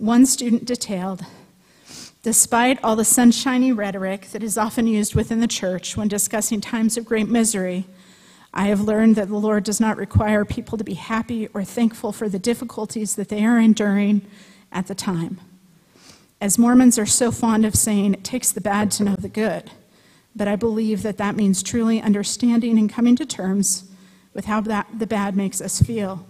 One 0.00 0.24
student 0.24 0.64
detailed 0.64 1.26
Despite 2.22 2.82
all 2.82 2.96
the 2.96 3.04
sunshiny 3.04 3.70
rhetoric 3.70 4.28
that 4.30 4.42
is 4.42 4.56
often 4.56 4.86
used 4.86 5.14
within 5.14 5.40
the 5.40 5.46
church 5.46 5.94
when 5.94 6.08
discussing 6.08 6.62
times 6.62 6.96
of 6.96 7.04
great 7.04 7.28
misery, 7.28 7.84
I 8.54 8.68
have 8.68 8.80
learned 8.80 9.16
that 9.16 9.28
the 9.28 9.36
Lord 9.36 9.62
does 9.62 9.78
not 9.78 9.98
require 9.98 10.46
people 10.46 10.78
to 10.78 10.84
be 10.84 10.94
happy 10.94 11.48
or 11.52 11.64
thankful 11.64 12.12
for 12.12 12.30
the 12.30 12.38
difficulties 12.38 13.14
that 13.16 13.28
they 13.28 13.44
are 13.44 13.58
enduring 13.58 14.22
at 14.72 14.86
the 14.86 14.94
time. 14.94 15.38
As 16.40 16.58
Mormons 16.58 16.98
are 16.98 17.04
so 17.04 17.30
fond 17.30 17.66
of 17.66 17.74
saying, 17.74 18.14
it 18.14 18.24
takes 18.24 18.52
the 18.52 18.62
bad 18.62 18.90
to 18.92 19.04
know 19.04 19.16
the 19.16 19.28
good. 19.28 19.70
But 20.34 20.48
I 20.48 20.56
believe 20.56 21.02
that 21.02 21.18
that 21.18 21.36
means 21.36 21.62
truly 21.62 22.00
understanding 22.00 22.78
and 22.78 22.90
coming 22.90 23.16
to 23.16 23.26
terms 23.26 23.84
with 24.32 24.46
how 24.46 24.62
that, 24.62 24.86
the 24.98 25.06
bad 25.06 25.36
makes 25.36 25.60
us 25.60 25.82
feel 25.82 26.24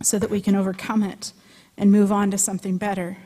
so 0.00 0.18
that 0.18 0.30
we 0.30 0.40
can 0.40 0.54
overcome 0.54 1.02
it 1.02 1.34
and 1.76 1.90
move 1.90 2.12
on 2.12 2.30
to 2.30 2.38
something 2.38 2.76
better. 2.76 3.18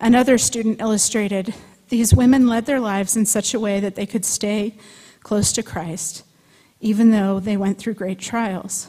Another 0.00 0.38
student 0.38 0.80
illustrated 0.80 1.54
these 1.88 2.14
women 2.14 2.48
led 2.48 2.66
their 2.66 2.80
lives 2.80 3.16
in 3.16 3.26
such 3.26 3.54
a 3.54 3.60
way 3.60 3.80
that 3.80 3.94
they 3.94 4.06
could 4.06 4.24
stay 4.24 4.74
close 5.22 5.52
to 5.52 5.62
Christ, 5.62 6.24
even 6.80 7.10
though 7.10 7.38
they 7.40 7.56
went 7.56 7.78
through 7.78 7.94
great 7.94 8.18
trials. 8.18 8.88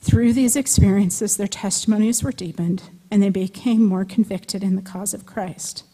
Through 0.00 0.32
these 0.32 0.54
experiences, 0.54 1.36
their 1.36 1.48
testimonies 1.48 2.22
were 2.22 2.32
deepened 2.32 2.84
and 3.10 3.22
they 3.22 3.30
became 3.30 3.84
more 3.84 4.04
convicted 4.04 4.62
in 4.62 4.76
the 4.76 4.82
cause 4.82 5.14
of 5.14 5.26
Christ. 5.26 5.84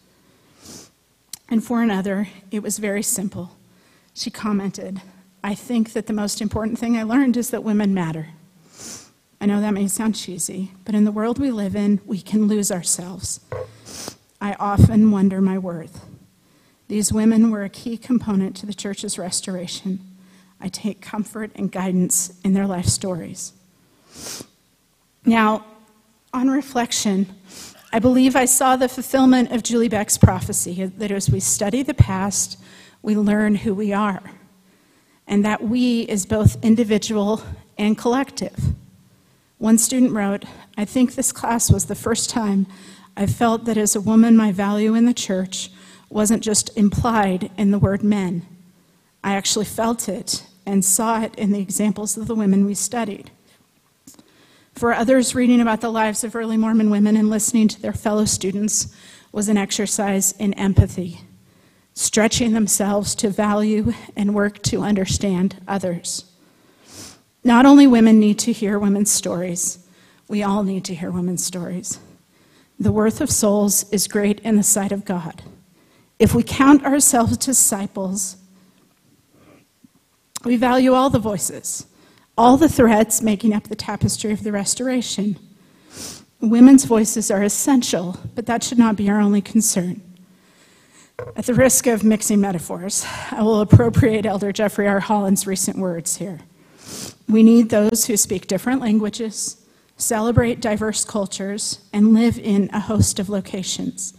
And 1.49 1.64
for 1.64 1.83
another, 1.83 2.29
it 2.51 2.62
was 2.62 2.79
very 2.79 3.03
simple. 3.03 3.57
She 4.12 4.31
commented, 4.31 5.01
I 5.43 5.55
think 5.55 5.93
that 5.93 6.07
the 6.07 6.12
most 6.12 6.40
important 6.40 6.79
thing 6.79 6.97
I 6.97 7.03
learned 7.03 7.37
is 7.37 7.51
that 7.51 7.64
women 7.64 7.95
matter. 7.95 8.29
I 9.40 9.47
know 9.47 9.61
that 9.61 9.73
may 9.73 9.88
sound 9.88 10.14
cheesy, 10.14 10.73
but 10.85 10.94
in 10.94 11.05
the 11.05 11.12
world 11.12 11.38
we 11.38 11.51
live 11.51 11.77
in, 11.77 12.01
we 12.07 12.20
can 12.20 12.47
lose 12.47 12.70
ourselves. 12.70 13.40
I 14.40 14.55
often 14.55 15.11
wonder 15.11 15.40
my 15.40 15.59
worth. 15.59 16.07
These 16.88 17.12
women 17.12 17.51
were 17.51 17.64
a 17.64 17.68
key 17.68 17.97
component 17.97 18.57
to 18.57 18.66
the 18.66 18.75
church's 18.75 19.18
restoration. 19.18 20.01
I 20.61 20.68
take 20.68 21.01
comfort 21.01 21.51
and 21.55 21.73
guidance 21.73 22.38
in 22.44 22.55
their 22.55 22.66
life 22.66 22.87
stories. 22.87 23.53
Now, 25.25 25.64
on 26.33 26.51
reflection, 26.51 27.27
I 27.92 27.99
believe 27.99 28.37
I 28.37 28.44
saw 28.44 28.77
the 28.77 28.88
fulfillment 28.88 29.53
of 29.53 29.62
Julie 29.62 29.88
Beck's 29.88 30.18
prophecy 30.18 30.85
that 30.85 31.11
as 31.11 31.31
we 31.31 31.40
study 31.40 31.83
the 31.83 31.94
past, 31.94 32.59
we 33.03 33.16
learn 33.16 33.55
who 33.55 33.75
we 33.75 33.92
are, 33.92 34.23
and 35.27 35.44
that 35.44 35.62
we 35.62 36.03
is 36.03 36.27
both 36.27 36.62
individual 36.64 37.42
and 37.79 37.97
collective. 37.97 38.57
One 39.64 39.79
student 39.79 40.12
wrote, 40.12 40.44
I 40.77 40.85
think 40.85 41.14
this 41.14 41.33
class 41.33 41.70
was 41.70 41.87
the 41.87 41.94
first 41.94 42.29
time 42.29 42.66
I 43.16 43.24
felt 43.24 43.64
that 43.64 43.79
as 43.79 43.96
a 43.96 44.00
woman, 44.03 44.37
my 44.37 44.53
value 44.53 44.94
in 44.94 45.07
the 45.07 45.14
church 45.14 45.70
wasn't 46.11 46.42
just 46.42 46.77
implied 46.77 47.50
in 47.57 47.70
the 47.70 47.79
word 47.79 48.03
men. 48.03 48.46
I 49.24 49.33
actually 49.33 49.64
felt 49.64 50.07
it 50.07 50.44
and 50.66 50.85
saw 50.85 51.22
it 51.22 51.35
in 51.37 51.50
the 51.50 51.62
examples 51.62 52.18
of 52.18 52.27
the 52.27 52.35
women 52.35 52.66
we 52.66 52.74
studied. 52.74 53.31
For 54.74 54.92
others, 54.92 55.35
reading 55.35 55.62
about 55.62 55.81
the 55.81 55.90
lives 55.90 56.24
of 56.24 56.37
early 56.37 56.59
Mormon 56.59 56.90
women 56.90 57.16
and 57.16 57.31
listening 57.31 57.68
to 57.68 57.81
their 57.81 57.94
fellow 57.94 58.27
students 58.27 58.94
was 59.33 59.48
an 59.48 59.57
exercise 59.57 60.33
in 60.33 60.53
empathy, 60.53 61.22
stretching 61.94 62.53
themselves 62.53 63.14
to 63.14 63.31
value 63.31 63.94
and 64.14 64.35
work 64.35 64.61
to 64.64 64.83
understand 64.83 65.57
others. 65.66 66.34
Not 67.44 67.66
only 67.66 67.87
women 67.87 68.18
need 68.18 68.38
to 68.40 68.52
hear 68.52 68.78
women's 68.78 69.12
stories, 69.12 69.78
we 70.28 70.42
all 70.42 70.62
need 70.62 70.85
to 70.87 70.94
hear 70.94 71.11
women's 71.11 71.44
stories. 71.44 72.00
The 72.78 72.90
worth 72.90 73.20
of 73.20 73.30
souls 73.30 73.88
is 73.92 74.09
great 74.09 74.40
in 74.40 74.57
the 74.57 74.62
sight 74.62 74.90
of 74.90 75.04
God. 75.04 75.42
If 76.18 76.35
we 76.35 76.42
count 76.42 76.85
ourselves 76.85 77.37
disciples, 77.37 78.37
we 80.44 80.57
value 80.57 80.94
all 80.94 81.11
the 81.11 81.18
voices, 81.18 81.87
all 82.37 82.57
the 82.57 82.68
threads 82.68 83.20
making 83.22 83.52
up 83.52 83.64
the 83.64 83.76
tapestry 83.76 84.33
of 84.33 84.42
the 84.42 84.52
restoration. 84.52 85.38
Women's 86.40 86.85
voices 86.85 87.30
are 87.30 87.42
essential, 87.42 88.18
but 88.35 88.46
that 88.46 88.62
should 88.62 88.78
not 88.78 88.96
be 88.96 89.11
our 89.11 89.20
only 89.20 89.42
concern. 89.42 90.00
At 91.37 91.46
the 91.46 91.54
risk 91.54 91.87
of 91.87 92.04
mixing 92.04 92.40
metaphors, 92.40 93.07
I 93.30 93.42
will 93.42 93.61
appropriate 93.61 94.26
Elder 94.26 94.50
Jeffrey 94.50 94.88
R. 94.88 95.00
Holland's 95.00 95.46
recent 95.46 95.78
words 95.78 96.16
here. 96.16 96.40
We 97.35 97.42
need 97.42 97.70
those 97.70 98.07
who 98.07 98.16
speak 98.16 98.47
different 98.47 98.81
languages, 98.81 99.57
celebrate 99.97 100.61
diverse 100.61 101.05
cultures, 101.05 101.81
and 101.92 102.14
live 102.14 102.38
in 102.38 102.70
a 102.73 102.79
host 102.79 103.18
of 103.18 103.29
locations. 103.29 104.14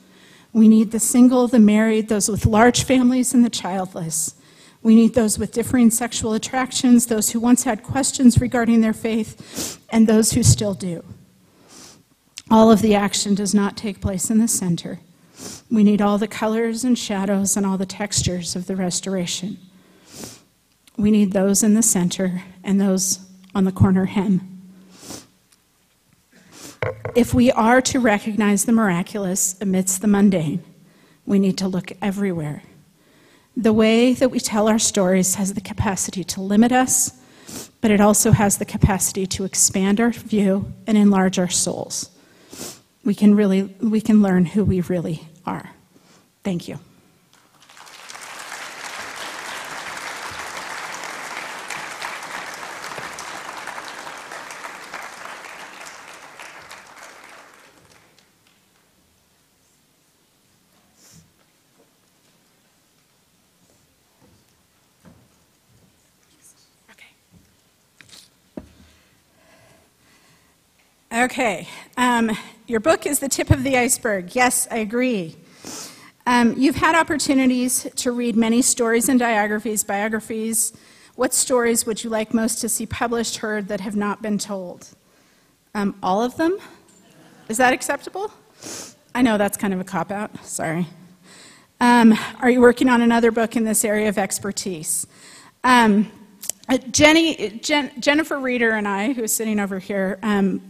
We 0.51 0.67
need 0.67 0.91
the 0.91 0.99
single, 0.99 1.47
the 1.47 1.57
married, 1.57 2.09
those 2.09 2.27
with 2.27 2.45
large 2.45 2.83
families, 2.83 3.33
and 3.33 3.45
the 3.45 3.49
childless. 3.49 4.35
We 4.81 4.95
need 4.95 5.13
those 5.13 5.39
with 5.39 5.53
differing 5.53 5.91
sexual 5.91 6.33
attractions, 6.33 7.05
those 7.05 7.29
who 7.29 7.39
once 7.39 7.63
had 7.63 7.83
questions 7.83 8.41
regarding 8.41 8.81
their 8.81 8.91
faith, 8.91 9.79
and 9.89 10.07
those 10.07 10.33
who 10.33 10.43
still 10.43 10.73
do. 10.73 11.01
All 12.51 12.69
of 12.69 12.81
the 12.81 12.95
action 12.95 13.33
does 13.33 13.55
not 13.55 13.77
take 13.77 14.01
place 14.01 14.29
in 14.29 14.39
the 14.39 14.49
center. 14.49 14.99
We 15.71 15.85
need 15.85 16.01
all 16.01 16.17
the 16.17 16.27
colors 16.27 16.83
and 16.83 16.99
shadows 16.99 17.55
and 17.55 17.65
all 17.65 17.77
the 17.77 17.85
textures 17.85 18.57
of 18.57 18.67
the 18.67 18.75
restoration. 18.75 19.57
We 20.97 21.11
need 21.11 21.33
those 21.33 21.63
in 21.63 21.73
the 21.73 21.83
center 21.83 22.43
and 22.63 22.79
those 22.79 23.19
on 23.53 23.65
the 23.65 23.71
corner 23.71 24.05
hem. 24.05 24.55
If 27.15 27.33
we 27.33 27.51
are 27.51 27.81
to 27.81 27.99
recognize 27.99 28.65
the 28.65 28.71
miraculous 28.71 29.55
amidst 29.61 30.01
the 30.01 30.07
mundane, 30.07 30.63
we 31.25 31.39
need 31.39 31.57
to 31.57 31.67
look 31.67 31.91
everywhere. 32.01 32.63
The 33.57 33.73
way 33.73 34.13
that 34.13 34.29
we 34.29 34.39
tell 34.39 34.67
our 34.67 34.79
stories 34.79 35.35
has 35.35 35.53
the 35.53 35.61
capacity 35.61 36.23
to 36.25 36.41
limit 36.41 36.71
us, 36.71 37.17
but 37.79 37.89
it 37.89 38.01
also 38.01 38.31
has 38.31 38.57
the 38.57 38.65
capacity 38.65 39.25
to 39.27 39.45
expand 39.45 40.01
our 40.01 40.11
view 40.11 40.73
and 40.85 40.97
enlarge 40.97 41.39
our 41.39 41.49
souls. 41.49 42.09
We 43.05 43.15
can 43.15 43.35
really 43.35 43.63
we 43.79 44.01
can 44.01 44.21
learn 44.21 44.45
who 44.45 44.65
we 44.65 44.81
really 44.81 45.27
are. 45.45 45.71
Thank 46.43 46.67
you. 46.67 46.79
Okay, 71.15 71.69
um, 71.95 72.37
your 72.67 72.81
book 72.81 73.05
is 73.05 73.19
the 73.19 73.29
tip 73.29 73.49
of 73.49 73.63
the 73.63 73.77
iceberg. 73.77 74.35
Yes, 74.35 74.67
I 74.69 74.79
agree. 74.79 75.37
Um, 76.27 76.55
you've 76.57 76.75
had 76.75 76.93
opportunities 76.93 77.87
to 77.95 78.11
read 78.11 78.35
many 78.35 78.61
stories 78.61 79.07
and 79.07 79.17
biographies, 79.17 79.81
biographies. 79.85 80.73
What 81.15 81.33
stories 81.33 81.85
would 81.85 82.03
you 82.03 82.09
like 82.09 82.33
most 82.33 82.59
to 82.59 82.67
see 82.67 82.85
published, 82.85 83.37
heard 83.37 83.69
that 83.69 83.79
have 83.79 83.95
not 83.95 84.21
been 84.21 84.37
told? 84.37 84.89
Um, 85.73 85.95
all 86.03 86.21
of 86.21 86.35
them? 86.35 86.57
Is 87.47 87.55
that 87.59 87.71
acceptable? 87.71 88.29
I 89.13 89.21
know 89.21 89.37
that's 89.37 89.55
kind 89.55 89.73
of 89.73 89.79
a 89.79 89.85
cop 89.85 90.11
out. 90.11 90.43
Sorry. 90.43 90.85
Um, 91.79 92.13
are 92.41 92.49
you 92.49 92.59
working 92.59 92.89
on 92.89 93.01
another 93.01 93.31
book 93.31 93.55
in 93.55 93.63
this 93.63 93.85
area 93.85 94.09
of 94.09 94.17
expertise? 94.17 95.07
Um, 95.63 96.11
uh, 96.67 96.77
Jenny, 96.91 97.57
Jen, 97.63 97.91
Jennifer 98.01 98.37
Reeder 98.37 98.71
and 98.71 98.85
I, 98.85 99.13
who 99.13 99.23
is 99.23 99.31
sitting 99.31 99.61
over 99.61 99.79
here, 99.79 100.19
um, 100.23 100.61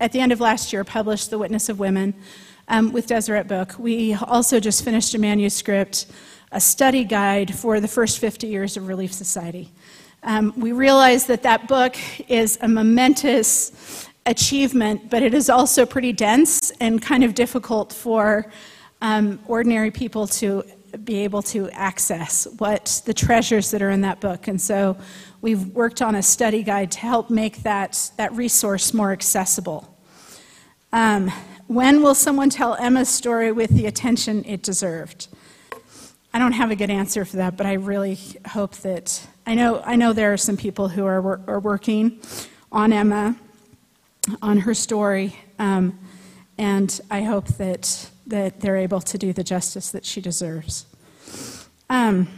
at 0.00 0.12
the 0.12 0.20
end 0.20 0.32
of 0.32 0.40
last 0.40 0.72
year, 0.72 0.82
published 0.82 1.30
The 1.30 1.38
Witness 1.38 1.68
of 1.68 1.78
Women 1.78 2.14
um, 2.68 2.90
with 2.90 3.06
Deseret 3.06 3.46
Book. 3.46 3.78
We 3.78 4.14
also 4.14 4.58
just 4.58 4.82
finished 4.82 5.14
a 5.14 5.18
manuscript, 5.18 6.06
a 6.50 6.60
study 6.60 7.04
guide 7.04 7.54
for 7.54 7.78
the 7.80 7.88
first 7.88 8.18
50 8.18 8.46
years 8.46 8.76
of 8.76 8.88
Relief 8.88 9.12
Society. 9.12 9.70
Um, 10.22 10.54
we 10.56 10.72
realize 10.72 11.26
that 11.26 11.42
that 11.42 11.68
book 11.68 11.96
is 12.28 12.58
a 12.62 12.68
momentous 12.68 14.08
achievement, 14.26 15.10
but 15.10 15.22
it 15.22 15.34
is 15.34 15.50
also 15.50 15.84
pretty 15.86 16.12
dense 16.12 16.70
and 16.80 17.00
kind 17.00 17.22
of 17.22 17.34
difficult 17.34 17.92
for 17.92 18.50
um, 19.02 19.38
ordinary 19.46 19.90
people 19.90 20.26
to 20.26 20.64
be 21.04 21.20
able 21.24 21.42
to 21.42 21.70
access 21.70 22.46
what 22.58 23.02
the 23.06 23.14
treasures 23.14 23.70
that 23.70 23.80
are 23.80 23.90
in 23.90 24.00
that 24.00 24.20
book. 24.20 24.48
And 24.48 24.60
so 24.60 24.96
we've 25.40 25.66
worked 25.68 26.02
on 26.02 26.14
a 26.14 26.22
study 26.22 26.62
guide 26.62 26.90
to 26.92 26.98
help 27.00 27.30
make 27.30 27.62
that, 27.62 28.10
that 28.16 28.32
resource 28.32 28.92
more 28.92 29.12
accessible. 29.12 29.89
Um, 30.92 31.30
when 31.68 32.02
will 32.02 32.16
someone 32.16 32.50
tell 32.50 32.74
Emma's 32.74 33.08
story 33.08 33.52
with 33.52 33.70
the 33.70 33.86
attention 33.86 34.44
it 34.44 34.62
deserved? 34.62 35.28
I 36.34 36.38
don't 36.38 36.52
have 36.52 36.70
a 36.70 36.76
good 36.76 36.90
answer 36.90 37.24
for 37.24 37.36
that, 37.36 37.56
but 37.56 37.66
I 37.66 37.74
really 37.74 38.18
hope 38.48 38.76
that 38.78 39.26
I 39.46 39.54
know 39.54 39.82
I 39.84 39.96
know 39.96 40.12
there 40.12 40.32
are 40.32 40.36
some 40.36 40.56
people 40.56 40.88
who 40.88 41.04
are, 41.04 41.40
are 41.48 41.60
working 41.60 42.20
on 42.72 42.92
Emma, 42.92 43.36
on 44.42 44.58
her 44.58 44.74
story, 44.74 45.36
um, 45.58 45.98
and 46.58 47.00
I 47.10 47.22
hope 47.22 47.46
that 47.58 48.10
that 48.26 48.60
they're 48.60 48.76
able 48.76 49.00
to 49.00 49.18
do 49.18 49.32
the 49.32 49.44
justice 49.44 49.90
that 49.90 50.04
she 50.04 50.20
deserves. 50.20 50.86
Um, 51.88 52.28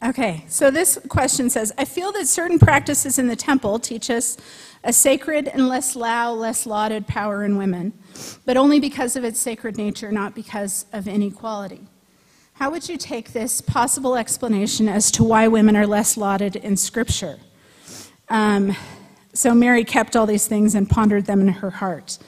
Okay, 0.00 0.44
so 0.46 0.70
this 0.70 0.96
question 1.08 1.50
says 1.50 1.72
I 1.76 1.84
feel 1.84 2.12
that 2.12 2.28
certain 2.28 2.58
practices 2.58 3.18
in 3.18 3.26
the 3.26 3.34
temple 3.34 3.80
teach 3.80 4.10
us 4.10 4.36
a 4.84 4.92
sacred 4.92 5.48
and 5.48 5.68
less 5.68 5.96
loud, 5.96 6.38
less 6.38 6.66
lauded 6.66 7.08
power 7.08 7.44
in 7.44 7.56
women, 7.56 7.92
but 8.44 8.56
only 8.56 8.78
because 8.78 9.16
of 9.16 9.24
its 9.24 9.40
sacred 9.40 9.76
nature, 9.76 10.12
not 10.12 10.36
because 10.36 10.86
of 10.92 11.08
inequality. 11.08 11.80
How 12.54 12.70
would 12.70 12.88
you 12.88 12.96
take 12.96 13.32
this 13.32 13.60
possible 13.60 14.16
explanation 14.16 14.88
as 14.88 15.10
to 15.12 15.24
why 15.24 15.48
women 15.48 15.76
are 15.76 15.86
less 15.86 16.16
lauded 16.16 16.54
in 16.54 16.76
Scripture? 16.76 17.38
Um, 18.28 18.76
so 19.32 19.52
Mary 19.52 19.84
kept 19.84 20.14
all 20.14 20.26
these 20.26 20.46
things 20.46 20.76
and 20.76 20.88
pondered 20.88 21.26
them 21.26 21.40
in 21.40 21.48
her 21.48 21.70
heart. 21.70 22.18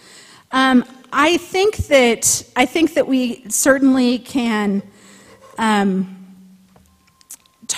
Um, 0.50 0.84
I 1.12 1.36
think 1.36 1.76
that 1.88 2.44
I 2.56 2.66
think 2.66 2.94
that 2.94 3.06
we 3.06 3.48
certainly 3.48 4.18
can 4.18 4.82
um, 5.56 6.19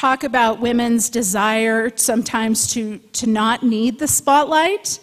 talk 0.03 0.25
about 0.25 0.59
women's 0.59 1.09
desire 1.09 1.89
sometimes 1.95 2.67
to 2.67 2.99
to 3.13 3.29
not 3.29 3.63
need 3.63 4.01
the 4.01 4.09
spotlight 4.09 4.99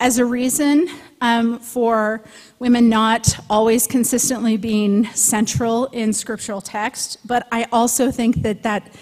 as 0.00 0.18
a 0.18 0.24
reason 0.24 0.88
um, 1.20 1.58
for 1.58 2.24
women 2.58 2.88
not 2.88 3.38
always 3.50 3.86
consistently 3.86 4.56
being 4.56 5.04
central 5.08 5.88
in 5.88 6.10
scriptural 6.10 6.62
text. 6.62 7.18
But 7.26 7.48
I 7.52 7.66
also 7.70 8.10
think 8.10 8.36
that 8.36 8.62
that 8.62 8.94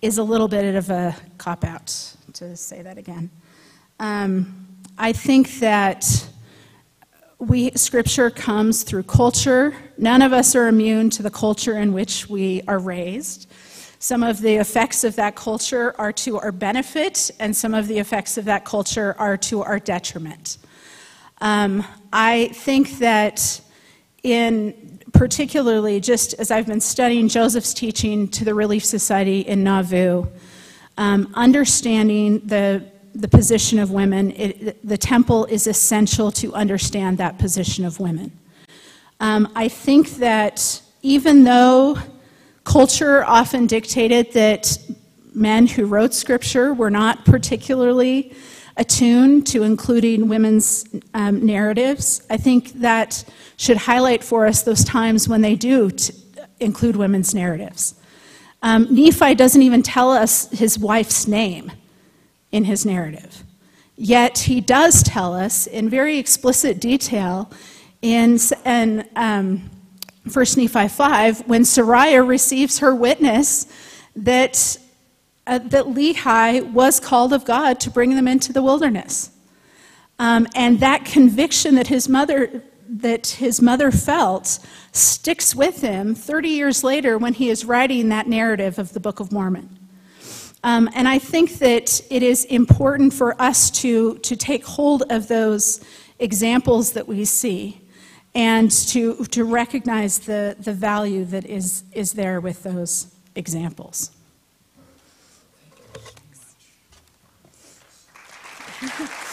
is 0.00 0.16
a 0.16 0.22
little 0.22 0.48
bit 0.48 0.74
of 0.74 0.88
a 0.88 1.14
cop 1.36 1.62
out 1.62 1.88
to 2.32 2.56
say 2.56 2.80
that 2.80 2.96
again. 2.96 3.28
Um, 4.00 4.66
I 4.96 5.12
think 5.12 5.58
that 5.58 6.26
we 7.38 7.70
scripture 7.72 8.30
comes 8.30 8.82
through 8.82 9.02
culture. 9.02 9.76
None 9.98 10.22
of 10.22 10.32
us 10.32 10.56
are 10.56 10.68
immune 10.68 11.10
to 11.10 11.22
the 11.22 11.30
culture 11.30 11.76
in 11.76 11.92
which 11.92 12.30
we 12.30 12.62
are 12.66 12.78
raised. 12.78 13.46
Some 13.98 14.22
of 14.22 14.40
the 14.40 14.56
effects 14.56 15.04
of 15.04 15.16
that 15.16 15.36
culture 15.36 15.94
are 15.98 16.12
to 16.12 16.38
our 16.38 16.52
benefit, 16.52 17.30
and 17.40 17.56
some 17.56 17.74
of 17.74 17.88
the 17.88 17.98
effects 17.98 18.36
of 18.36 18.44
that 18.44 18.64
culture 18.64 19.14
are 19.18 19.36
to 19.38 19.62
our 19.62 19.78
detriment. 19.78 20.58
Um, 21.40 21.84
I 22.12 22.48
think 22.48 22.98
that 22.98 23.60
in 24.22 24.98
particularly 25.12 26.00
just 26.00 26.34
as 26.34 26.50
I've 26.50 26.66
been 26.66 26.80
studying 26.80 27.28
Joseph's 27.28 27.72
teaching 27.72 28.28
to 28.28 28.44
the 28.44 28.54
Relief 28.54 28.84
Society 28.84 29.40
in 29.40 29.64
Nauvoo, 29.64 30.26
um, 30.98 31.32
understanding 31.34 32.46
the, 32.46 32.84
the 33.14 33.28
position 33.28 33.78
of 33.78 33.90
women, 33.90 34.32
it, 34.32 34.86
the 34.86 34.98
temple 34.98 35.46
is 35.46 35.66
essential 35.66 36.30
to 36.32 36.54
understand 36.54 37.18
that 37.18 37.38
position 37.38 37.84
of 37.84 37.98
women. 38.00 38.32
Um, 39.20 39.50
I 39.54 39.68
think 39.68 40.16
that 40.16 40.82
even 41.02 41.44
though 41.44 41.98
culture 42.66 43.24
often 43.24 43.66
dictated 43.66 44.32
that 44.32 44.76
men 45.32 45.66
who 45.66 45.86
wrote 45.86 46.12
scripture 46.12 46.74
were 46.74 46.90
not 46.90 47.24
particularly 47.24 48.34
attuned 48.76 49.46
to 49.46 49.62
including 49.62 50.28
women's 50.28 50.84
um, 51.14 51.46
narratives, 51.46 52.26
I 52.28 52.36
think 52.36 52.72
that 52.80 53.24
should 53.56 53.76
highlight 53.78 54.22
for 54.22 54.46
us 54.46 54.62
those 54.62 54.84
times 54.84 55.28
when 55.28 55.40
they 55.40 55.54
do 55.54 55.90
include 56.60 56.96
women's 56.96 57.34
narratives. 57.34 57.94
Um, 58.62 58.88
Nephi 58.90 59.34
doesn't 59.34 59.62
even 59.62 59.82
tell 59.82 60.10
us 60.10 60.50
his 60.50 60.78
wife's 60.78 61.26
name 61.26 61.72
in 62.50 62.64
his 62.64 62.84
narrative. 62.84 63.44
Yet 63.96 64.38
he 64.38 64.60
does 64.60 65.02
tell 65.02 65.34
us 65.34 65.66
in 65.66 65.88
very 65.88 66.18
explicit 66.18 66.80
detail 66.80 67.50
in, 68.02 68.38
in 68.64 69.08
um, 69.16 69.70
1 70.32 70.44
Nephi 70.56 70.88
5 70.88 71.48
when 71.48 71.62
Sariah 71.62 72.26
receives 72.26 72.80
her 72.80 72.94
witness 72.94 73.66
that, 74.16 74.76
uh, 75.46 75.58
that 75.58 75.86
Lehi 75.86 76.72
was 76.72 76.98
called 76.98 77.32
of 77.32 77.44
God 77.44 77.78
to 77.80 77.90
bring 77.90 78.16
them 78.16 78.26
into 78.26 78.52
the 78.52 78.62
wilderness. 78.62 79.30
Um, 80.18 80.46
and 80.54 80.80
that 80.80 81.04
conviction 81.04 81.74
that 81.76 81.86
his 81.88 82.08
mother 82.08 82.62
that 82.88 83.26
his 83.26 83.60
mother 83.60 83.90
felt 83.90 84.60
sticks 84.92 85.56
with 85.56 85.80
him 85.80 86.14
30 86.14 86.48
years 86.48 86.84
later 86.84 87.18
when 87.18 87.34
he 87.34 87.50
is 87.50 87.64
writing 87.64 88.10
that 88.10 88.28
narrative 88.28 88.78
of 88.78 88.92
the 88.92 89.00
Book 89.00 89.18
of 89.18 89.32
Mormon. 89.32 89.76
Um, 90.62 90.88
and 90.94 91.08
I 91.08 91.18
think 91.18 91.58
that 91.58 92.00
it 92.10 92.22
is 92.22 92.44
important 92.44 93.12
for 93.12 93.40
us 93.42 93.70
to, 93.82 94.18
to 94.18 94.36
take 94.36 94.64
hold 94.64 95.02
of 95.10 95.28
those 95.28 95.84
examples 96.18 96.92
that 96.92 97.06
we 97.06 97.24
see 97.24 97.80
and 98.36 98.70
to, 98.70 99.24
to 99.24 99.44
recognize 99.44 100.18
the, 100.18 100.56
the 100.60 100.72
value 100.74 101.24
that 101.24 101.46
is, 101.46 101.84
is 101.92 102.12
there 102.12 102.38
with 102.38 102.62
those 102.62 103.06
examples. 103.34 104.10
Thank 108.78 109.00
you. 109.00 109.25